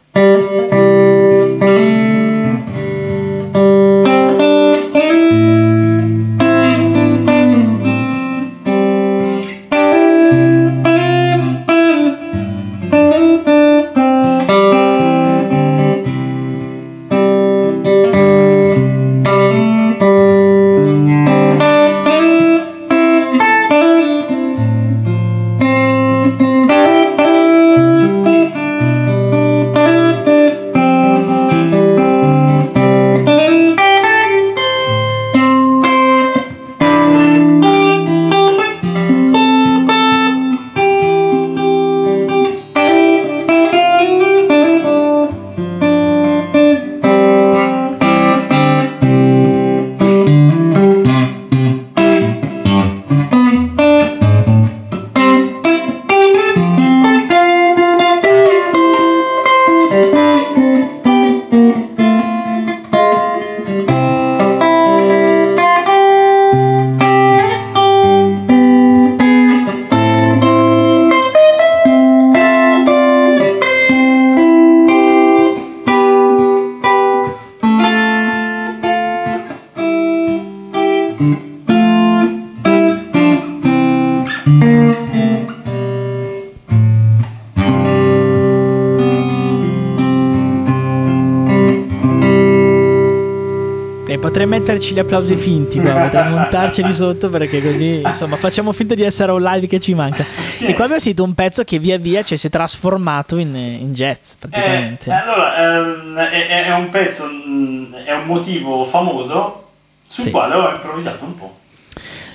[94.98, 99.40] Gli applausi finti qua, potrei montarceli sotto perché così insomma facciamo finta di essere un
[99.40, 100.24] live che ci manca.
[100.58, 103.92] E qua abbiamo sentito un pezzo che via via cioè, si è trasformato in, in
[103.92, 105.10] jazz praticamente.
[105.10, 109.66] Eh, allora, ehm, è, è, un pezzo, mm, è un motivo famoso
[110.06, 110.30] sul sì.
[110.30, 111.56] quale ho improvvisato un po'.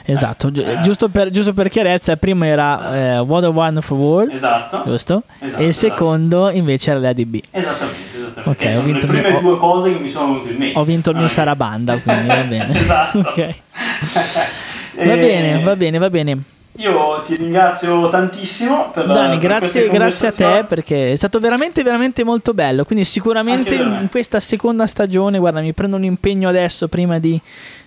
[0.05, 0.79] Esatto, eh.
[0.81, 4.83] giusto, per, giusto, per, chiarezza, il primo era eh, What a Wonderful World, esatto.
[4.85, 5.23] giusto?
[5.39, 7.39] Esatto, e il secondo invece era l'ADB.
[7.51, 8.02] Esattamente.
[8.45, 10.79] Ok, ho vinto le prime mio, due cose che mi sono venute in mente.
[10.79, 12.69] Ho vinto il mio ah, Sarabanda, quindi va bene.
[12.73, 13.21] esatto.
[14.95, 16.37] Va bene, va bene, va bene.
[16.77, 21.83] Io ti ringrazio tantissimo per la, Dani, grazie, grazie a te perché è stato veramente,
[21.83, 22.83] veramente molto bello.
[22.83, 27.39] Quindi, sicuramente in questa seconda stagione, guarda, mi prendo un impegno adesso prima di,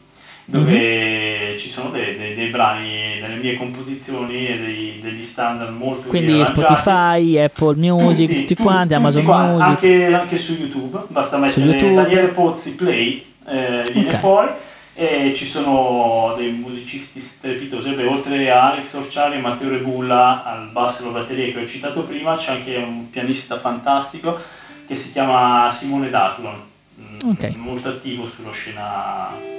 [0.49, 1.57] dove mm-hmm.
[1.57, 6.43] ci sono dei, dei, dei, brani delle mie composizioni e dei, degli standard molto quindi
[6.45, 11.65] Spotify, Apple Music, tutti, tutti quanti, Amazon tutti Music anche, anche, su YouTube basta mettere
[11.65, 11.95] YouTube.
[11.95, 14.19] Daniele Pozzi Play eh, viene okay.
[14.21, 14.49] fuori
[14.93, 20.69] e ci sono dei musicisti strepitosi Beh, oltre a Alex Orciari e Matteo Rebulla al
[20.71, 24.39] basso e alla batteria che ho citato prima c'è anche un pianista fantastico
[24.87, 26.61] che si chiama Simone Daclon
[27.01, 27.53] mm, okay.
[27.57, 29.55] molto attivo sulla scena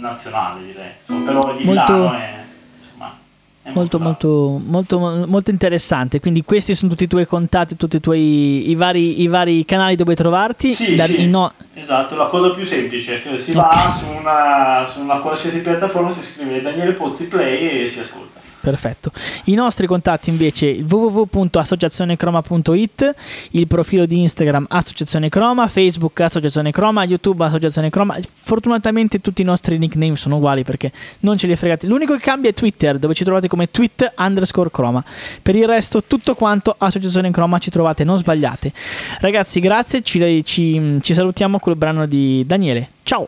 [0.00, 1.92] nazionale direi, insomma, però di molto...
[1.92, 2.44] Milano è,
[2.78, 3.18] insomma,
[3.62, 6.18] è molto, molto, molto, molto, interessante.
[6.18, 9.96] Quindi questi sono tutti i tuoi contatti, tutti i tuoi i vari, i vari canali
[9.96, 10.74] dove trovarti.
[10.74, 11.28] Sì, da, sì.
[11.28, 11.52] No...
[11.74, 13.62] esatto, la cosa più semplice, si, si okay.
[13.62, 18.39] va su una, su una qualsiasi piattaforma, si scrive Daniele Pozzi Play e si ascolta.
[18.60, 19.10] Perfetto.
[19.44, 23.14] I nostri contatti invece www.associazionecroma.it,
[23.52, 28.18] il profilo di Instagram Associazione Croma, Facebook Associazione Croma, YouTube Associazione Croma.
[28.32, 31.86] Fortunatamente tutti i nostri nickname sono uguali perché non ce li fregate.
[31.86, 35.02] L'unico che cambia è Twitter, dove ci trovate come tweet underscore Croma.
[35.42, 38.72] Per il resto tutto quanto Associazione Croma ci trovate, non sbagliate.
[39.20, 42.90] Ragazzi, grazie, ci, ci, ci salutiamo col brano di Daniele.
[43.02, 43.26] Ciao!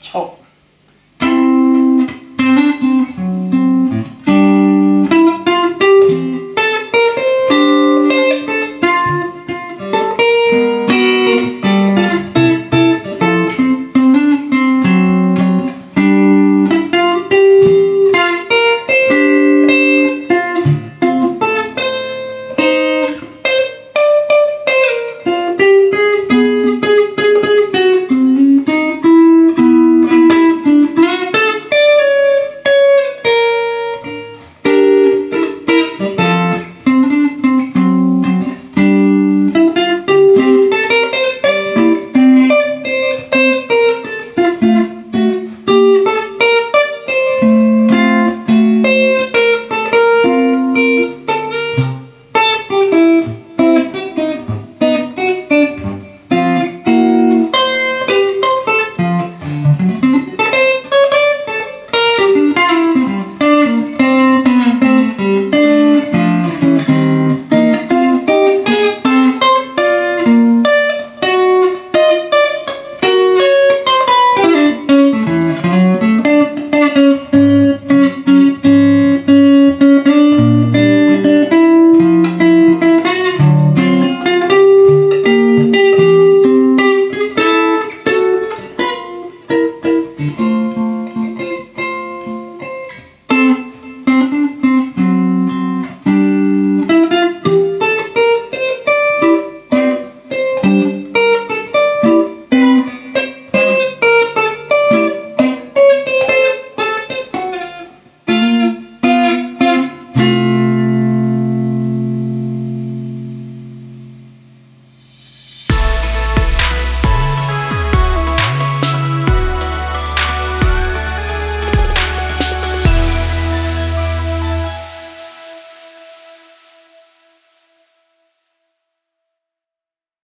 [0.00, 0.41] Ciao!